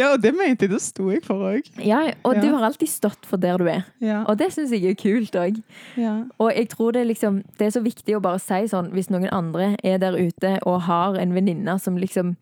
ja, 0.00 0.12
og 0.12 0.20
det 0.22 0.32
mente 0.36 0.66
jeg, 0.66 0.72
det 0.74 0.80
sto 0.84 1.08
jeg 1.12 1.22
for 1.26 1.36
òg. 1.52 1.62
ja, 1.84 2.02
og 2.26 2.34
Ja. 2.36 2.40
du 2.42 2.48
har 2.54 2.62
alltid 2.68 2.88
stått 2.90 3.26
for 3.26 3.36
der 3.40 3.58
du 3.58 3.64
er. 3.68 3.69
Ja. 4.00 4.22
Og 4.28 4.38
det 4.40 4.50
syns 4.54 4.70
jeg 4.74 4.84
er 4.90 4.94
kult 5.00 5.36
òg. 5.40 5.60
Ja. 6.00 6.14
Og 6.38 6.52
jeg 6.56 6.68
tror 6.72 6.92
det, 6.96 7.06
liksom, 7.10 7.42
det 7.58 7.66
er 7.68 7.74
så 7.76 7.82
viktig 7.84 8.16
å 8.16 8.22
bare 8.24 8.40
si 8.42 8.60
sånn 8.72 8.90
hvis 8.94 9.10
noen 9.12 9.28
andre 9.32 9.76
er 9.84 9.98
der 10.02 10.16
ute 10.18 10.58
og 10.66 10.82
har 10.88 11.18
en 11.20 11.34
venninne 11.36 11.78
som 11.80 11.96
liksom 12.00 12.36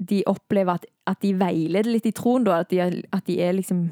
De 0.00 0.22
opplever 0.26 0.78
at, 0.78 0.84
at 1.06 1.18
de 1.20 1.34
veileder 1.36 1.84
litt 1.92 2.06
i 2.08 2.12
troen, 2.16 2.44
da. 2.46 2.60
At 2.62 2.70
de, 2.70 2.78
er- 2.80 3.02
at 3.12 3.26
de 3.26 3.34
er 3.44 3.52
liksom 3.52 3.90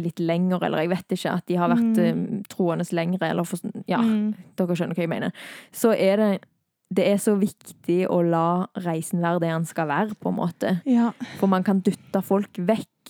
litt 0.00 0.18
lenger, 0.18 0.62
eller 0.64 0.78
jeg 0.80 0.88
vet 0.88 1.12
ikke. 1.12 1.32
At 1.36 1.44
de 1.46 1.58
har 1.60 1.68
vært 1.68 1.98
Mm. 1.98 2.38
eh, 2.38 2.42
troende 2.48 2.86
lengre, 2.96 3.28
eller 3.28 3.44
for, 3.44 3.58
Ja, 3.86 3.98
Mm. 4.00 4.32
dere 4.56 4.68
skjønner 4.74 4.94
hva 4.96 5.02
jeg 5.04 5.08
mener. 5.10 5.32
Så 5.70 5.92
er 5.92 6.16
det 6.16 6.30
det 6.94 7.06
er 7.08 7.16
så 7.16 7.32
viktig 7.40 8.06
å 8.08 8.18
la 8.22 8.66
reisen 8.76 9.20
være 9.20 9.40
det 9.40 9.48
den 9.48 9.64
skal 9.64 9.86
være, 9.88 10.14
på 10.20 10.28
en 10.28 10.36
måte. 10.36 10.80
ja. 10.86 11.10
For 11.38 11.46
man 11.48 11.62
kan 11.64 11.80
dytte 11.80 12.22
folk 12.22 12.52
vekk 12.52 13.01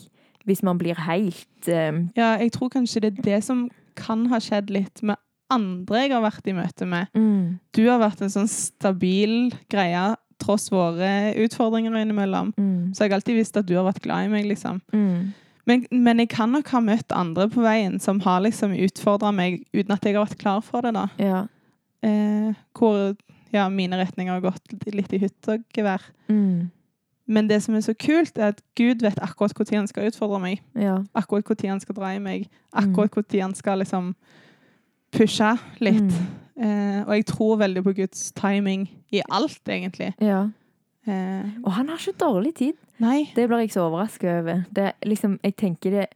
hvis 0.48 0.62
man 0.66 0.78
blir 0.80 0.98
helt 1.06 1.68
uh... 1.68 2.00
Ja, 2.18 2.36
jeg 2.40 2.52
tror 2.56 2.70
kanskje 2.74 3.00
det 3.04 3.12
er 3.18 3.22
det 3.26 3.42
som 3.44 3.68
kan 3.98 4.26
ha 4.32 4.38
skjedd 4.40 4.70
litt 4.72 5.02
med 5.04 5.16
andre 5.52 6.06
jeg 6.06 6.12
har 6.14 6.22
vært 6.24 6.46
i 6.48 6.54
møte 6.56 6.86
med. 6.88 7.10
mm, 7.14 7.58
Du 7.76 7.82
har 7.90 7.98
vært 8.00 8.22
en 8.24 8.30
sånn 8.32 8.48
stabil 8.48 9.52
greie 9.70 10.14
tross 10.42 10.70
våre 10.72 11.34
utfordringer 11.38 11.94
innimellom. 12.00 12.54
mm, 12.56 12.94
Så 12.94 13.04
jeg 13.04 13.10
har 13.12 13.18
alltid 13.20 13.36
visst 13.36 13.56
at 13.60 13.66
du 13.68 13.74
har 13.76 13.84
vært 13.84 14.02
glad 14.02 14.26
i 14.26 14.32
meg, 14.32 14.46
liksom. 14.48 14.80
mm, 14.92 15.32
Men, 15.66 15.84
men 15.92 16.18
jeg 16.18 16.28
kan 16.32 16.50
nok 16.50 16.66
ha 16.74 16.80
møtt 16.82 17.12
andre 17.14 17.46
på 17.52 17.62
veien 17.62 18.00
som 18.02 18.18
har 18.24 18.40
liksom 18.42 18.72
utfordra 18.74 19.30
meg 19.30 19.60
uten 19.74 19.92
at 19.94 20.02
jeg 20.08 20.16
har 20.16 20.24
vært 20.24 20.40
klar 20.40 20.60
for 20.64 20.82
det, 20.82 20.94
da. 20.96 21.04
Ja. 21.22 21.44
Eh, 22.02 22.54
hvor 22.74 23.14
ja, 23.52 23.68
mine 23.68 24.00
retninger 24.00 24.32
har 24.32 24.40
gått 24.42 24.72
litt 24.90 25.12
i 25.12 25.20
hytt 25.22 25.48
og 25.52 25.62
gevær. 25.76 26.02
Mm. 26.32 26.70
Men 27.26 27.48
det 27.48 27.62
som 27.62 27.74
er 27.74 27.80
så 27.80 27.94
kult, 27.94 28.38
er 28.38 28.48
at 28.52 28.60
Gud 28.76 29.02
vet 29.02 29.18
akkurat 29.22 29.70
når 29.70 29.76
han 29.78 29.86
skal 29.88 30.08
utfordre 30.10 30.40
meg. 30.42 30.60
Ja. 30.74 30.98
Akkurat 31.14 31.46
når 31.62 31.68
han 31.70 31.80
skal 31.80 31.94
dra 31.94 32.10
i 32.14 32.18
meg. 32.18 32.48
Akkurat 32.74 33.14
når 33.32 33.40
han 33.42 33.54
skal 33.54 33.78
liksom 33.78 34.14
pushe 35.12 35.52
litt. 35.80 36.02
Mm. 36.02 36.64
Eh, 36.64 36.98
og 37.06 37.14
jeg 37.16 37.26
tror 37.26 37.56
veldig 37.62 37.82
på 37.84 37.92
Guds 37.96 38.32
timing 38.36 38.88
i 39.12 39.22
alt, 39.30 39.60
egentlig. 39.68 40.14
ja. 40.20 40.48
Eh, 41.06 41.48
Og 41.64 41.72
han 41.72 41.88
har 41.88 41.98
ikke 41.98 42.18
dårlig 42.20 42.54
tid. 42.54 42.72
nei. 42.98 43.30
Det 43.34 43.48
blir 43.48 43.58
jeg 43.58 43.72
så 43.72 43.80
overrasket 43.88 44.30
over. 44.42 44.62
Det, 44.76 44.92
liksom, 45.02 45.38
jeg 45.42 45.56
tenker 45.56 45.90
det 45.90 46.06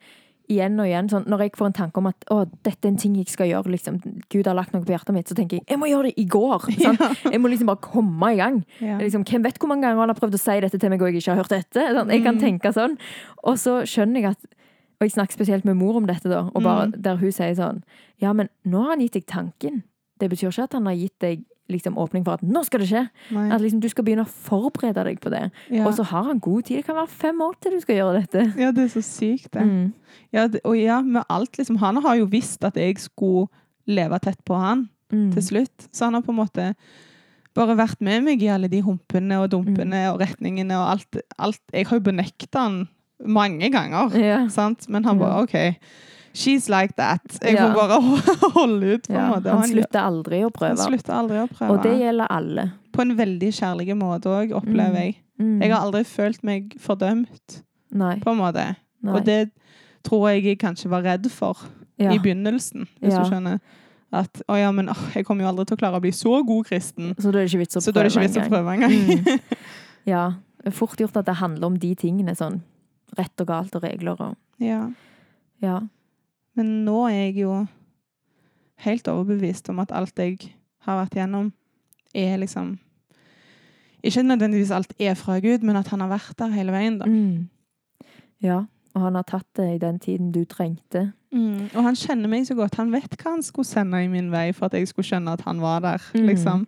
igjen 0.48 0.78
og 0.80 0.86
igjen. 0.86 1.08
Sånn, 1.10 1.24
når 1.30 1.42
jeg 1.46 1.52
får 1.58 1.66
en 1.66 1.72
tanke 1.72 1.98
om 1.98 2.06
at 2.10 2.24
å, 2.30 2.38
dette 2.62 2.86
er 2.86 2.92
en 2.92 2.96
ting 3.02 3.14
jeg 3.16 3.28
skal 3.28 3.48
gjøre, 3.50 3.70
liksom, 3.74 4.00
Gud 4.32 4.46
har 4.46 4.54
lagt 4.54 4.72
noe 4.72 4.82
på 4.86 4.92
hjertet 4.94 5.14
mitt, 5.16 5.28
så 5.28 5.34
tenker 5.38 5.58
jeg 5.58 5.66
jeg 5.68 5.78
må 5.78 5.86
gjøre 5.90 6.10
det 6.10 6.18
i 6.22 6.26
går. 6.26 6.66
Sant? 6.84 7.00
Jeg 7.24 7.40
må 7.42 7.48
liksom 7.52 7.66
bare 7.70 7.82
komme 7.82 8.32
i 8.32 8.36
gang. 8.40 8.60
Ja. 8.80 8.98
Liksom, 9.02 9.24
hvem 9.28 9.42
vet 9.44 9.58
hvor 9.58 9.68
mange 9.72 9.82
ganger 9.86 10.00
han 10.04 10.12
har 10.14 10.18
prøvd 10.20 10.38
å 10.38 10.42
si 10.42 10.60
dette 10.60 10.78
til 10.78 10.90
meg, 10.90 11.02
og 11.02 11.10
jeg 11.12 11.22
ikke 11.22 11.34
har 11.34 11.42
hørt 11.42 11.54
dette? 11.56 11.86
Sånn, 11.98 12.12
jeg 12.14 12.22
kan 12.24 12.36
Mm. 12.36 12.40
tenke 12.42 12.72
sånn. 12.72 12.98
Og 13.44 13.56
så 13.58 13.80
skjønner 13.86 14.20
jeg 14.22 14.30
at 14.36 14.46
Og 14.96 15.04
jeg 15.04 15.12
snakker 15.12 15.36
spesielt 15.36 15.64
med 15.68 15.76
mor 15.76 15.96
om 15.98 16.06
dette, 16.08 16.24
da, 16.24 16.48
og 16.54 16.62
bare, 16.64 16.86
Mm. 16.88 17.02
der 17.02 17.16
hun 17.20 17.30
sier 17.30 17.52
sånn 17.54 17.82
Ja, 18.18 18.32
men 18.32 18.48
nå 18.64 18.80
har 18.80 18.90
han 18.96 19.00
gitt 19.00 19.12
deg 19.12 19.26
tanken. 19.26 19.82
Det 20.18 20.30
betyr 20.30 20.48
ikke 20.48 20.62
at 20.64 20.72
han 20.72 20.86
har 20.86 20.94
gitt 20.96 21.18
deg 21.20 21.44
liksom, 21.68 21.96
åpning 21.98 22.24
for 22.24 22.34
at 22.38 22.42
nå 22.46 22.62
skal 22.64 22.80
det 22.80 22.88
skje. 22.90 23.02
Nei. 23.34 23.46
At 23.54 23.60
liksom, 23.60 23.80
du 23.82 23.88
skal 23.88 24.04
begynne 24.06 24.24
å 24.26 24.30
forberede 24.30 25.04
deg 25.08 25.20
på 25.20 25.30
det. 25.32 25.50
Ja. 25.70 25.86
Og 25.86 25.94
så 25.98 26.04
har 26.06 26.24
han 26.28 26.38
god 26.40 26.64
tid. 26.68 26.78
Det 26.80 26.86
kan 26.86 26.96
være 26.96 27.08
fem 27.08 27.40
år 27.40 27.54
til 27.60 27.72
du 27.72 27.80
skal 27.80 27.96
gjøre 28.00 28.20
dette. 28.20 28.44
ja, 28.60 28.70
det 28.72 28.84
er 28.84 28.92
så 28.94 29.02
sykt, 29.02 29.50
det. 29.56 29.62
Mm. 29.66 29.92
Ja, 30.32 30.46
det, 30.48 30.60
og 30.64 30.76
ja, 30.78 31.00
med 31.02 31.24
alt 31.28 31.56
liksom. 31.58 31.76
Han 31.82 31.96
har 32.04 32.16
jo 32.16 32.26
visst 32.30 32.64
at 32.64 32.76
jeg 32.76 32.98
skulle 32.98 33.48
leve 33.86 34.18
tett 34.20 34.42
på 34.44 34.54
han 34.58 34.88
Mm. 35.12 35.28
til 35.32 35.42
slutt. 35.42 35.84
Så 35.94 36.02
han 36.08 36.14
har 36.14 36.22
på 36.26 36.32
en 36.34 36.40
måte 36.40 36.74
bare 37.54 37.76
vært 37.78 38.00
med 38.02 38.24
meg 38.26 38.42
i 38.42 38.48
alle 38.50 38.66
de 38.68 38.80
humpene 38.82 39.36
og 39.38 39.50
dumpene 39.52 40.00
og 40.10 40.18
retningene 40.20 40.74
og 40.74 40.88
alt. 40.96 41.16
alt. 41.38 41.60
Jeg 41.72 41.86
har 41.86 41.98
jo 42.00 42.02
benekta 42.08 42.58
han 42.64 42.88
mange 43.24 43.70
ganger, 43.70 44.10
Ja. 44.18 44.48
sant? 44.48 44.88
men 44.88 45.04
han 45.04 45.16
bare 45.18 45.44
OK. 45.44 45.54
She's 46.36 46.66
like 46.68 46.92
that. 47.00 47.22
Jeg 47.40 47.56
får 47.56 47.74
bare 47.74 47.96
holde 48.58 48.94
ut, 48.98 49.06
på 49.08 49.14
en 49.16 49.30
måte. 49.32 49.52
Han 49.56 49.68
slutter 49.70 50.00
aldri 50.02 50.42
å 50.44 50.50
prøve. 50.52 50.76
han 50.76 50.90
slutter 50.92 51.14
aldri 51.16 51.38
å 51.40 51.46
prøve. 51.48 51.70
Og 51.72 51.82
det 51.86 51.94
gjelder 52.02 52.28
alle. 52.34 52.66
På 52.92 53.04
en 53.06 53.14
veldig 53.16 53.48
kjærlig 53.56 53.96
måte 53.96 54.28
òg, 54.32 54.52
opplever 54.58 54.92
Mm. 54.92 55.00
jeg. 55.00 55.16
Mm. 55.40 55.56
Jeg 55.62 55.72
har 55.72 55.80
aldri 55.84 56.04
følt 56.08 56.44
meg 56.44 56.76
fordømt, 56.80 57.62
Nei. 57.92 58.14
på 58.20 58.30
en 58.32 58.38
måte. 58.40 58.66
nei. 59.02 59.14
Og 59.16 59.24
det 59.24 59.50
tror 60.04 60.28
jeg 60.30 60.44
jeg 60.44 60.58
kanskje 60.62 60.88
var 60.92 61.02
redd 61.04 61.26
for 61.32 61.58
ja. 61.98 62.12
i 62.12 62.18
begynnelsen, 62.18 62.86
hvis 63.00 63.12
Ja. 63.12 63.22
du 63.24 63.30
skjønner. 63.30 63.58
At 64.12 64.40
å 64.48 64.56
ja, 64.56 64.70
men 64.72 64.88
å, 64.88 64.94
jeg 65.14 65.24
kommer 65.26 65.42
jo 65.44 65.50
aldri 65.50 65.66
til 65.66 65.76
å 65.76 65.80
klare 65.80 65.98
å 65.98 66.00
bli 66.00 66.12
så 66.14 66.38
god 66.46 66.66
kristen. 66.68 67.14
Så 67.18 67.32
da 67.32 67.40
er 67.40 67.44
det 67.44 67.50
ikke 67.52 67.64
vits 67.64 67.76
å 67.76 67.80
ikke 67.82 68.20
vits 68.22 68.36
å 68.38 68.48
prøve 68.48 68.76
engang. 68.76 68.92
Mm. 68.92 69.40
Ja. 70.06 70.32
Fort 70.70 70.96
gjort 71.00 71.16
at 71.16 71.26
det 71.26 71.34
handler 71.40 71.66
om 71.66 71.76
de 71.78 71.94
tingene. 71.98 72.32
Sånn 72.38 72.60
rett 73.18 73.40
og 73.42 73.46
galt 73.48 73.74
og 73.74 73.82
regler 73.82 74.20
og 74.20 74.36
Ja. 74.62 74.90
Ja. 75.62 75.80
Men 76.56 76.72
nå 76.86 77.06
er 77.10 77.18
jeg 77.28 77.36
jo 77.42 77.66
helt 78.84 79.08
overbevist 79.08 79.68
om 79.72 79.80
at 79.82 79.92
alt 79.94 80.18
jeg 80.18 80.38
har 80.86 81.00
vært 81.02 81.16
gjennom, 81.18 81.52
er 82.14 82.38
liksom 82.40 82.78
Ikke 84.06 84.22
nødvendigvis 84.22 84.70
alt 84.70 84.92
er 85.02 85.14
fra 85.18 85.40
Gud, 85.42 85.64
men 85.66 85.76
at 85.76 85.88
han 85.90 86.00
har 86.00 86.08
vært 86.08 86.36
der 86.38 86.52
hele 86.54 86.72
veien. 86.72 86.98
da. 87.00 87.06
Mm. 87.06 87.48
Ja. 88.44 88.64
Og 88.94 89.02
han 89.02 89.14
har 89.18 89.24
tatt 89.28 89.48
det 89.58 89.66
i 89.74 89.78
den 89.82 89.98
tiden 89.98 90.30
du 90.32 90.44
trengte. 90.44 91.12
Mm. 91.32 91.68
Og 91.74 91.82
han 91.82 91.96
kjenner 91.98 92.30
meg 92.30 92.46
så 92.46 92.54
godt. 92.56 92.78
Han 92.80 92.92
vet 92.94 93.16
hva 93.18 93.34
han 93.34 93.42
skulle 93.44 93.68
sende 93.68 93.98
i 94.04 94.08
min 94.08 94.30
vei 94.32 94.52
for 94.56 94.68
at 94.68 94.76
jeg 94.78 94.88
skulle 94.88 95.08
skjønne 95.08 95.34
at 95.36 95.42
han 95.44 95.60
var 95.60 95.82
der. 95.84 96.04
Mm. 96.14 96.26
liksom. 96.30 96.66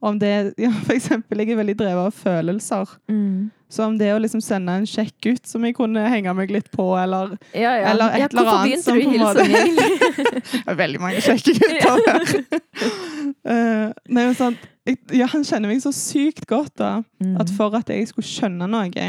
Om 0.00 0.20
det, 0.22 0.54
ja, 0.58 0.70
for 0.86 0.94
eksempel, 0.94 1.38
Jeg 1.38 1.50
er 1.50 1.56
veldig 1.56 1.78
drevet 1.78 2.06
av 2.06 2.12
følelser. 2.12 2.94
Mm. 3.08 3.50
Så 3.68 3.84
om 3.84 3.98
det 4.00 4.06
å 4.14 4.18
liksom 4.22 4.40
sende 4.40 4.72
en 4.80 4.86
kjekk 4.88 5.12
gutt 5.26 5.46
som 5.50 5.64
jeg 5.66 5.74
kunne 5.76 6.00
henge 6.08 6.32
meg 6.34 6.48
litt 6.54 6.70
på, 6.72 6.86
eller 6.96 7.34
Ja, 7.52 7.74
ja. 7.76 7.90
Eller 7.90 8.14
et 8.16 8.32
eller 8.32 8.48
annet 8.54 8.80
som 8.84 8.96
på 8.96 9.10
en 9.12 9.20
måte- 9.20 9.44
Det 10.54 10.62
er 10.72 10.78
veldig 10.78 11.00
mange 11.02 11.20
kjekke 11.20 11.52
gutter 11.58 12.00
her. 12.08 12.22
Eh, 13.48 13.90
nei, 14.08 14.22
men 14.24 14.34
sant, 14.36 14.60
jeg, 14.88 14.96
ja, 15.16 15.26
han 15.30 15.44
kjenner 15.44 15.68
meg 15.70 15.80
så 15.84 15.90
sykt 15.94 16.46
godt 16.48 16.74
da, 16.80 17.02
Mm. 17.20 17.36
at 17.40 17.50
for 17.56 17.74
at 17.76 17.88
jeg 17.92 18.08
skulle 18.08 18.26
skjønne 18.28 18.66
noe, 18.68 19.06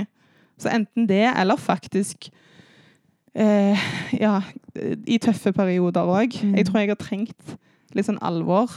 så 0.59 0.69
enten 0.75 1.07
det, 1.07 1.23
eller 1.39 1.55
faktisk 1.59 2.29
eh, 3.35 3.79
Ja, 4.19 4.41
i 5.07 5.17
tøffe 5.23 5.51
perioder 5.55 6.07
òg. 6.07 6.35
Mm. 6.43 6.55
Jeg 6.59 6.65
tror 6.67 6.79
jeg 6.81 6.89
har 6.91 6.99
trengt 6.99 7.55
litt 7.95 8.07
sånn 8.07 8.19
alvor 8.21 8.69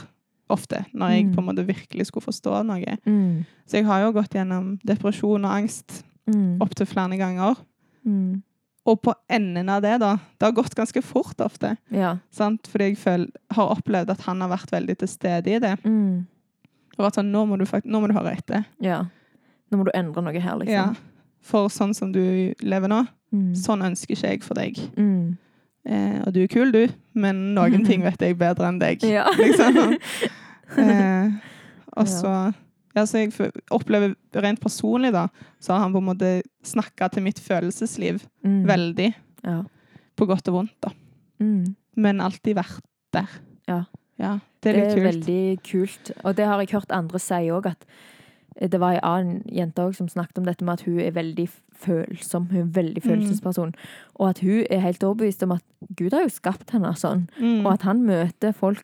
ofte, 0.53 0.85
når 0.93 1.09
jeg 1.15 1.25
Mm. 1.27 1.33
på 1.35 1.41
en 1.41 1.47
måte 1.49 1.65
virkelig 1.67 2.05
skulle 2.07 2.25
forstå 2.29 2.63
noe. 2.65 2.97
Mm. 3.05 3.45
Så 3.67 3.77
jeg 3.79 3.85
har 3.85 4.01
jo 4.05 4.11
gått 4.13 4.33
gjennom 4.37 4.79
depresjon 4.85 5.45
og 5.45 5.51
angst 5.51 6.03
Mm. 6.27 6.57
opptil 6.61 6.85
flere 6.87 7.17
ganger. 7.17 7.55
Mm. 8.05 8.41
Og 8.85 9.01
på 9.01 9.13
enden 9.29 9.69
av 9.69 9.81
det, 9.81 9.99
da 9.99 10.15
Det 10.39 10.41
har 10.45 10.51
gått 10.51 10.75
ganske 10.75 11.01
fort 11.03 11.37
ofte. 11.39 11.77
Ja. 11.91 12.17
Sant? 12.31 12.67
Fordi 12.67 12.89
jeg 12.91 12.97
føl, 12.97 13.29
har 13.51 13.69
opplevd 13.75 14.09
at 14.09 14.21
han 14.21 14.41
har 14.41 14.49
vært 14.49 14.71
veldig 14.71 14.97
til 14.97 15.07
stede 15.07 15.47
i 15.55 15.59
det. 15.59 15.77
Mm. 15.83 16.25
Og 16.97 17.05
vært 17.05 17.15
sånn, 17.15 17.31
nå 17.31 17.45
må 17.47 17.57
du, 17.57 17.65
fakt 17.65 17.85
nå 17.85 17.99
må 18.01 18.07
du 18.07 18.13
høre 18.13 18.37
etter. 18.37 18.65
ja. 18.81 19.05
Nå 19.71 19.77
må 19.79 19.85
du 19.85 19.91
endre 19.95 20.21
noe 20.21 20.39
her, 20.39 20.55
liksom. 20.59 20.67
Ja. 20.69 20.93
For 21.41 21.67
sånn 21.69 21.95
som 21.95 22.11
du 22.11 22.53
lever 22.61 22.87
nå, 22.87 23.07
Mm. 23.33 23.53
sånn 23.55 23.81
ønsker 23.81 24.11
ikke 24.15 24.29
jeg 24.29 24.43
for 24.43 24.53
deg. 24.53 24.75
Mm. 24.95 25.37
Eh, 25.85 26.21
og 26.27 26.33
du 26.33 26.43
er 26.43 26.47
kul, 26.47 26.71
du, 26.71 26.87
men 27.15 27.55
noen 27.55 27.83
ting 27.89 28.03
vet 28.03 28.19
jeg 28.19 28.37
bedre 28.37 28.67
enn 28.67 28.79
deg. 28.79 29.01
Ja. 29.01 29.25
Liksom. 29.31 29.97
Eh, 30.77 31.31
og 31.97 32.07
så 32.09 32.53
ja, 32.95 33.03
så 33.09 33.17
jeg 33.23 33.51
opplever 33.73 34.13
rent 34.35 34.59
personlig, 34.61 35.11
da, 35.15 35.27
så 35.59 35.73
har 35.73 35.79
han 35.85 35.93
på 35.95 35.97
en 36.01 36.05
måte 36.11 36.29
snakka 36.65 37.07
til 37.13 37.23
mitt 37.25 37.39
følelsesliv 37.41 38.21
Mm. 38.45 38.65
veldig. 38.69 39.13
Ja. 39.43 39.63
På 40.15 40.27
godt 40.29 40.47
og 40.47 40.53
vondt, 40.59 40.75
da. 40.81 40.91
Mm. 41.41 41.75
Men 41.97 42.21
alltid 42.21 42.55
vært 42.55 42.81
der. 43.13 43.29
Ja. 43.67 43.83
ja 44.19 44.39
det 44.63 44.75
Det 44.75 44.83
er 44.83 44.93
kult. 44.95 45.03
veldig 45.09 45.63
kult. 45.63 46.11
Og 46.23 46.35
det 46.35 46.45
har 46.45 46.59
jeg 46.59 46.69
hørt 46.71 46.91
andre 46.91 47.19
si 47.19 47.33
òg, 47.49 47.65
at 47.65 47.85
det 48.71 48.79
var 48.79 48.93
ei 48.93 48.99
annen 49.01 49.41
jente 49.49 49.81
også 49.81 49.97
som 49.97 50.07
snakket 50.07 50.37
om 50.37 50.45
dette 50.45 50.63
med 50.63 50.73
at 50.73 50.81
hun 50.85 50.99
er 50.99 51.11
veldig 51.11 51.49
følsom. 51.73 52.45
Hun 52.51 52.57
er 52.57 52.61
en 52.61 52.71
veldig 52.75 53.01
Mm. 53.03 53.09
følelsesperson. 53.09 53.73
Og 54.19 54.29
at 54.29 54.39
hun 54.39 54.65
er 54.69 54.79
helt 54.79 55.01
overbevist 55.03 55.41
om 55.43 55.51
at 55.53 55.63
Gud 55.97 56.13
har 56.13 56.21
jo 56.21 56.29
skapt 56.29 56.69
henne 56.71 56.93
sånn. 56.95 57.27
Mm. 57.41 57.65
Og 57.65 57.73
at 57.73 57.81
han 57.81 58.03
møter 58.05 58.53
folk 58.53 58.83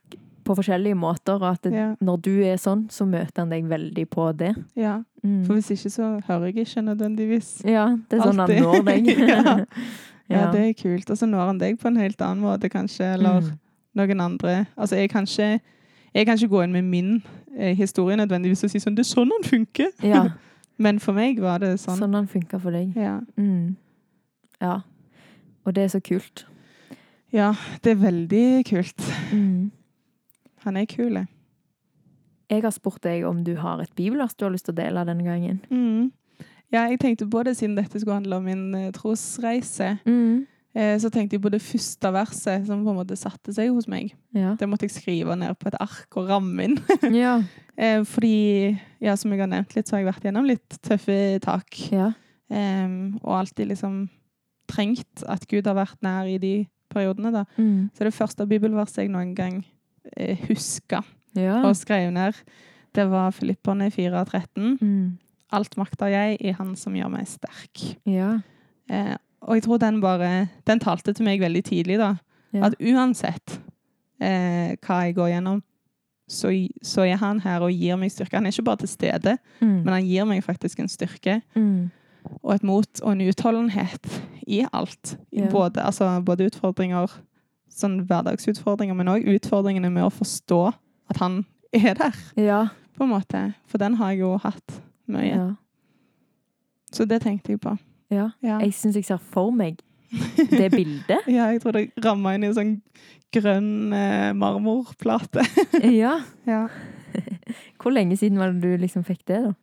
på 0.50 0.56
forskjellige 0.58 0.98
måter, 0.98 1.38
og 1.38 1.46
at 1.54 1.62
det, 1.68 1.74
Ja. 1.78 1.92
når 2.02 2.22
du 2.26 2.32
er 2.44 2.58
sånn, 2.58 2.88
så 2.90 3.06
møter 3.06 3.44
han 3.44 3.50
deg 3.54 3.66
veldig 3.70 4.08
på 4.10 4.32
det. 4.38 4.56
ja. 4.76 5.04
Mm. 5.22 5.42
For 5.46 5.54
hvis 5.58 5.68
ikke, 5.76 5.90
så 5.92 6.06
hører 6.30 6.46
jeg 6.48 6.56
ikke 6.64 6.82
nødvendigvis. 6.82 7.48
Ja, 7.68 7.90
det 8.10 8.20
er 8.20 8.24
sånn 8.24 8.40
han 8.40 8.50
når 8.50 8.84
deg. 8.86 9.08
Ja. 9.30 9.66
Ja, 10.30 10.38
Ja. 10.46 10.52
det 10.54 10.60
er 10.62 10.74
kult. 10.78 11.10
Og 11.10 11.18
så 11.18 11.26
når 11.28 11.46
han 11.48 11.58
deg 11.58 11.80
på 11.82 11.88
en 11.90 11.96
helt 11.98 12.22
annen 12.22 12.42
måte, 12.44 12.70
kanskje, 12.70 13.14
eller 13.16 13.42
Mm. 13.42 13.60
noen 13.98 14.22
andre. 14.22 14.68
Altså, 14.78 14.96
jeg 14.96 15.10
kan 15.10 15.24
ikke, 15.26 15.60
jeg 16.16 16.26
kan 16.26 16.38
ikke 16.38 16.48
gå 16.50 16.64
inn 16.64 16.72
med 16.72 16.84
min 16.86 17.24
eh, 17.58 17.74
historie 17.76 18.16
nødvendigvis 18.16 18.64
og 18.64 18.70
si 18.70 18.78
sånn, 18.80 18.96
det 18.96 19.04
er 19.08 19.10
sånn 19.16 19.30
han 19.34 19.44
funker. 19.44 19.90
Ja, 20.04 20.30
Men 20.78 21.00
for 21.00 21.12
meg 21.14 21.40
var 21.42 21.58
det 21.60 21.74
sånn. 21.80 21.98
sånn 22.00 22.14
han 22.14 22.28
funka 22.28 22.62
for 22.62 22.72
deg. 22.72 22.94
Ja. 22.96 23.20
Mm. 23.38 23.76
Ja. 24.62 24.82
Og 25.66 25.74
det 25.74 25.84
er 25.84 25.98
så 25.98 26.02
kult. 26.02 26.46
ja, 27.34 27.54
det 27.84 27.92
er 27.92 27.96
veldig 28.06 28.66
kult. 28.66 29.02
Mm. 29.34 29.72
Han 30.70 30.78
er 30.78 30.86
kul, 30.90 31.18
jeg. 31.18 32.62
Har 32.64 32.74
spurt 32.74 33.02
deg 33.06 33.26
om 33.30 33.44
du 33.46 33.56
har 33.58 33.82
et 33.82 33.92
bibelvers 33.98 34.36
du 34.38 34.46
har 34.46 34.54
lyst 34.54 34.68
til 34.70 34.76
å 34.76 34.80
dele 34.80 35.06
denne 35.06 35.26
gangen. 35.26 35.60
Mm. 35.70 36.10
Ja, 36.70 36.86
jeg 36.90 37.00
tenkte 37.02 37.26
både 37.30 37.56
siden 37.58 37.78
dette 37.78 37.98
skulle 37.98 38.20
handle 38.20 38.38
om 38.38 38.46
min 38.46 38.64
eh, 38.78 38.92
trosreise. 38.94 39.96
Mm. 40.06 40.46
Eh, 40.78 40.96
så 41.02 41.10
tenkte 41.10 41.38
jeg 41.38 41.42
på 41.42 41.50
det 41.50 41.62
første 41.66 42.12
verset 42.14 42.68
som 42.68 42.84
på 42.86 42.94
en 42.94 43.00
måte 43.00 43.18
satte 43.18 43.54
seg 43.56 43.72
hos 43.74 43.88
meg. 43.90 44.14
Ja. 44.38 44.54
Det 44.60 44.70
måtte 44.70 44.86
jeg 44.86 44.94
skrive 44.94 45.38
ned 45.40 45.58
på 45.58 45.72
et 45.72 45.80
ark 45.82 46.20
og 46.22 46.30
ramme 46.30 46.68
inn. 46.68 46.78
ja. 47.24 47.40
eh, 47.74 48.04
fordi, 48.06 48.76
ja, 49.02 49.18
som 49.18 49.34
jeg 49.34 49.42
har 49.42 49.50
nevnt 49.50 49.74
litt, 49.74 49.90
så 49.90 49.98
har 49.98 50.04
jeg 50.04 50.12
vært 50.12 50.30
gjennom 50.30 50.50
litt 50.50 50.78
tøffe 50.86 51.18
tak. 51.46 51.82
Ja. 51.90 52.12
Em, 52.54 53.18
og 53.24 53.42
alltid 53.42 53.74
liksom 53.74 54.04
trengt 54.70 55.26
at 55.30 55.50
Gud 55.50 55.66
har 55.70 55.78
vært 55.78 55.98
nær 56.06 56.30
i 56.30 56.38
de 56.42 56.54
periodene. 56.94 57.34
da. 57.34 57.46
Mm. 57.58 57.90
Så 57.98 58.06
det 58.06 58.14
første 58.14 58.46
bibelverset 58.50 59.04
jeg 59.04 59.14
noen 59.14 59.34
gang 59.38 59.64
eh, 59.64 59.79
huska 60.48 61.02
Ja. 61.36 61.62
og 61.66 61.76
skrev 61.76 62.12
ned, 62.12 62.34
det 62.96 63.06
var 63.12 63.32
Filipperne 63.32 63.92
4,13. 63.92 64.78
Mm. 64.82 65.18
Alt 65.52 65.78
makter 65.78 66.06
jeg 66.08 66.38
i 66.42 66.52
Han 66.52 66.76
som 66.76 66.94
gjør 66.94 67.10
meg 67.10 67.28
sterk. 67.28 67.84
Ja. 68.06 68.40
Eh, 68.90 69.16
og 69.42 69.56
jeg 69.56 69.64
tror 69.64 69.78
den 69.78 70.02
bare 70.02 70.50
Den 70.68 70.80
talte 70.80 71.14
til 71.14 71.26
meg 71.26 71.40
veldig 71.42 71.64
tidlig, 71.64 71.98
da. 71.98 72.16
Ja. 72.54 72.66
At 72.66 72.76
uansett 72.82 73.60
eh, 74.22 74.76
hva 74.86 75.04
jeg 75.06 75.16
går 75.16 75.30
gjennom, 75.36 75.62
så, 76.30 76.50
så 76.86 77.02
er 77.10 77.16
han 77.18 77.40
her 77.42 77.62
og 77.66 77.72
gir 77.74 77.96
meg 77.98 78.12
styrke. 78.12 78.36
Han 78.38 78.46
er 78.46 78.52
ikke 78.54 78.66
bare 78.68 78.78
til 78.84 78.88
stede, 78.92 79.38
Mm. 79.62 79.84
men 79.84 79.88
han 79.94 80.06
gir 80.06 80.26
meg 80.26 80.44
faktisk 80.44 80.80
en 80.80 80.88
styrke 80.90 81.42
Mm. 81.56 81.90
og 82.44 82.54
et 82.56 82.64
mot 82.64 83.02
og 83.02 83.12
en 83.12 83.22
utholdenhet 83.30 84.22
i 84.48 84.66
alt. 84.74 85.18
Ja. 85.34 85.50
Både, 85.50 85.82
altså, 85.82 86.22
både 86.26 86.46
utfordringer, 86.46 87.08
sånn 87.80 88.00
hverdagsutfordringer, 88.08 88.96
men 88.98 89.08
òg 89.12 89.26
utfordringene 89.36 89.92
med 89.94 90.04
å 90.08 90.12
forstå 90.14 90.62
at 91.10 91.18
han 91.24 91.46
er 91.74 91.94
der, 91.96 92.16
Ja. 92.38 92.62
på 92.98 93.04
en 93.06 93.10
måte. 93.14 93.54
For 93.68 93.78
den 93.82 93.96
har 94.00 94.12
jeg 94.12 94.20
jo 94.24 94.38
hatt 94.38 94.82
mye. 95.08 95.30
Ja. 95.30 95.48
Så 96.92 97.06
det 97.08 97.22
tenkte 97.22 97.54
jeg 97.54 97.62
på. 97.62 97.78
ja. 98.10 98.30
Ja. 98.42 98.60
Jeg 98.60 98.74
syns 98.74 98.96
jeg 98.96 99.06
ser 99.06 99.18
for 99.22 99.52
meg 99.52 99.80
det 100.50 100.72
bildet. 100.74 101.22
ja, 101.28 101.50
jeg 101.54 101.62
tror 101.62 101.72
det 101.78 101.92
ramma 102.04 102.34
inn 102.36 102.44
i 102.44 102.48
en 102.50 102.56
sånn 102.58 102.76
grønn 103.32 103.94
eh, 103.94 104.32
marmorplate. 104.34 105.44
Ja. 106.02 106.20
ja. 106.50 106.64
Hvor 107.82 107.94
lenge 107.94 108.18
siden 108.18 108.38
var 108.42 108.52
det 108.52 108.62
du 108.62 108.78
liksom 108.82 109.04
fikk 109.06 109.22
det, 109.30 109.44
da? 109.46 109.54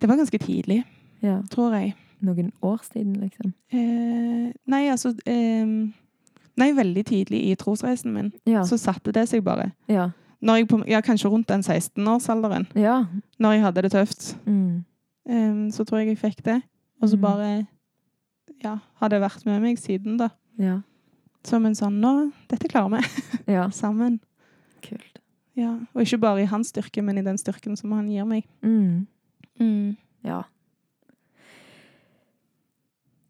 Det 0.00 0.08
var 0.10 0.18
ganske 0.18 0.38
tidlig, 0.42 0.82
Ja. 1.22 1.40
tror 1.50 1.74
jeg. 1.78 1.94
Noen 2.22 2.52
år 2.62 2.78
siden, 2.86 3.16
liksom? 3.18 3.52
Eh, 3.74 4.52
nei, 4.70 4.82
altså 4.90 5.10
eh, 5.26 5.66
Nei, 6.60 6.72
veldig 6.76 7.04
tidlig 7.08 7.40
i 7.48 7.54
trosreisen 7.56 8.12
min. 8.12 8.32
Ja. 8.48 8.64
Så 8.68 8.76
satte 8.80 9.12
det 9.14 9.28
seg 9.30 9.44
bare. 9.46 9.70
Ja. 9.88 10.10
På, 10.68 10.80
ja, 10.90 11.00
kanskje 11.00 11.30
rundt 11.30 11.48
den 11.48 11.62
16-årsalderen, 11.62 12.66
ja. 12.74 13.04
når 13.38 13.52
jeg 13.52 13.62
hadde 13.62 13.82
det 13.82 13.92
tøft, 13.94 14.32
Mm. 14.46 14.84
Um, 15.22 15.70
så 15.70 15.84
tror 15.86 16.00
jeg 16.00 16.08
jeg 16.08 16.18
fikk 16.18 16.40
det. 16.44 16.62
Og 17.00 17.08
så 17.08 17.16
mm. 17.16 17.22
bare 17.22 17.66
ja, 18.64 18.78
har 18.98 19.08
det 19.08 19.20
vært 19.22 19.44
med 19.46 19.60
meg 19.62 19.78
siden, 19.78 20.16
da. 20.18 20.32
Ja. 20.58 20.80
Som 21.46 21.66
en 21.66 21.76
sånn 21.78 22.00
Nå, 22.02 22.32
dette 22.50 22.70
klarer 22.70 22.96
vi 22.98 23.02
Ja. 23.54 23.68
sammen. 23.70 24.20
Kult. 24.82 25.20
Ja. 25.58 25.76
Og 25.94 26.02
ikke 26.02 26.18
bare 26.22 26.42
i 26.42 26.48
hans 26.50 26.72
styrke, 26.72 27.02
men 27.02 27.18
i 27.18 27.24
den 27.26 27.38
styrken 27.38 27.76
som 27.78 27.92
han 27.94 28.08
gir 28.10 28.26
meg. 28.26 28.46
Mm. 28.66 29.06
Mm. 29.60 29.96
Ja. 30.26 30.42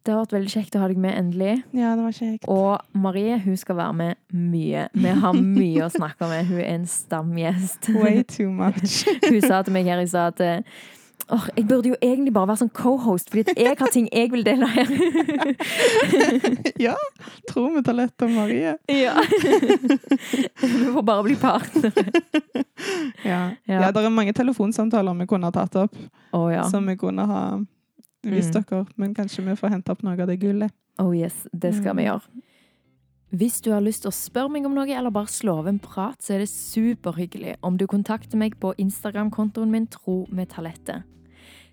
Det 0.02 0.10
har 0.10 0.24
vært 0.24 0.32
veldig 0.34 0.50
kjekt 0.50 0.74
å 0.74 0.80
ha 0.82 0.88
deg 0.90 0.98
med 0.98 1.14
endelig. 1.14 1.52
Ja, 1.78 1.92
det 1.94 2.02
var 2.02 2.14
kjekt. 2.16 2.48
Og 2.50 2.98
Marie 2.98 3.36
hun 3.44 3.58
skal 3.60 3.78
være 3.78 3.98
med 4.00 4.18
mye. 4.34 4.88
Vi 4.98 5.12
har 5.22 5.36
mye 5.38 5.84
å 5.86 5.92
snakke 5.94 6.26
med. 6.30 6.48
Hun 6.48 6.58
er 6.58 6.72
en 6.72 6.88
stamgjest. 6.90 7.92
Way 7.94 8.24
too 8.26 8.50
much. 8.50 9.04
Hun 9.28 9.38
sa 9.44 9.62
til 9.62 9.76
meg 9.76 9.86
her 9.86 10.02
i 10.02 10.08
stad 10.10 10.42
at 10.42 10.66
oh, 11.32 11.46
jeg 11.56 11.66
burde 11.68 11.92
jo 11.92 11.96
egentlig 12.02 12.32
bare 12.34 12.50
være 12.50 12.62
sånn 12.62 12.72
co-host, 12.76 13.30
fordi 13.32 13.54
jeg 13.56 13.76
har 13.78 13.92
ting 13.94 14.08
jeg 14.12 14.30
vil 14.32 14.44
dele 14.46 14.68
her. 14.72 14.90
ja. 16.88 16.96
Tror 17.50 17.70
vi 17.76 17.84
tar 17.86 17.96
lett 17.98 18.24
av 18.26 18.32
Marie. 18.32 18.74
ja. 18.90 19.14
Vi 20.62 20.88
får 20.94 21.02
bare 21.06 21.22
bli 21.26 21.36
partnere. 21.38 22.04
Ja. 23.24 23.52
Ja. 23.66 23.78
ja, 23.78 23.90
det 23.94 24.02
er 24.02 24.12
mange 24.12 24.34
telefonsamtaler 24.34 25.14
vi 25.18 25.26
kunne 25.30 25.48
ha 25.48 25.54
tatt 25.54 25.76
opp, 25.84 25.94
oh, 26.34 26.48
ja. 26.52 26.64
som 26.70 26.86
vi 26.88 26.96
kunne 26.98 27.26
ha 27.28 27.42
Mm. 28.22 28.34
hvis 28.36 28.52
mm. 28.52 28.54
dere 28.54 28.84
Men 28.96 29.14
kanskje 29.14 29.44
vi 29.44 29.56
får 29.58 29.68
hente 29.74 29.92
opp 29.92 30.02
noe 30.02 30.14
av 30.20 30.28
det 30.30 30.38
gullet. 30.40 30.70
Oh 30.98 31.16
yes, 31.16 31.46
det 31.52 31.74
skal 31.74 31.96
mm. 31.96 31.98
vi 31.98 32.08
gjøre. 32.08 32.42
Hvis 33.32 33.62
du 33.64 33.70
har 33.72 33.80
lyst 33.80 34.04
til 34.04 34.10
å 34.10 34.14
spørre 34.14 34.52
meg 34.52 34.66
om 34.68 34.74
noe, 34.76 34.84
eller 34.92 35.10
bare 35.10 35.30
slå 35.32 35.54
av 35.62 35.70
en 35.70 35.78
prat, 35.80 36.18
så 36.20 36.34
er 36.34 36.42
det 36.42 36.50
superhyggelig 36.52 37.56
om 37.64 37.78
du 37.80 37.86
kontakter 37.88 38.36
meg 38.36 38.58
på 38.60 38.74
Instagram-kontoen 38.76 39.72
min 39.72 39.86
Tro 39.88 40.26
med 40.28 40.50
talettet. 40.52 41.08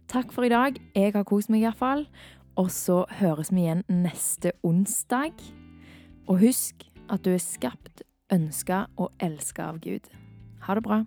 Takk 0.07 0.31
for 0.31 0.47
i 0.47 0.49
dag. 0.49 0.79
Jeg 0.95 1.13
har 1.13 1.27
kost 1.27 1.51
meg 1.51 1.67
iallfall. 1.67 2.07
Og 2.55 2.71
så 2.71 3.03
høres 3.19 3.51
vi 3.51 3.67
igjen 3.67 3.83
neste 3.91 4.55
onsdag. 4.63 5.35
Og 6.31 6.39
husk 6.39 6.87
at 7.09 7.27
du 7.27 7.33
er 7.35 7.43
skapt, 7.43 8.03
ønska 8.31 8.85
og 8.97 9.11
elska 9.19 9.69
av 9.73 9.83
Gud. 9.83 10.07
Ha 10.63 10.79
det 10.79 10.83
bra. 10.87 11.03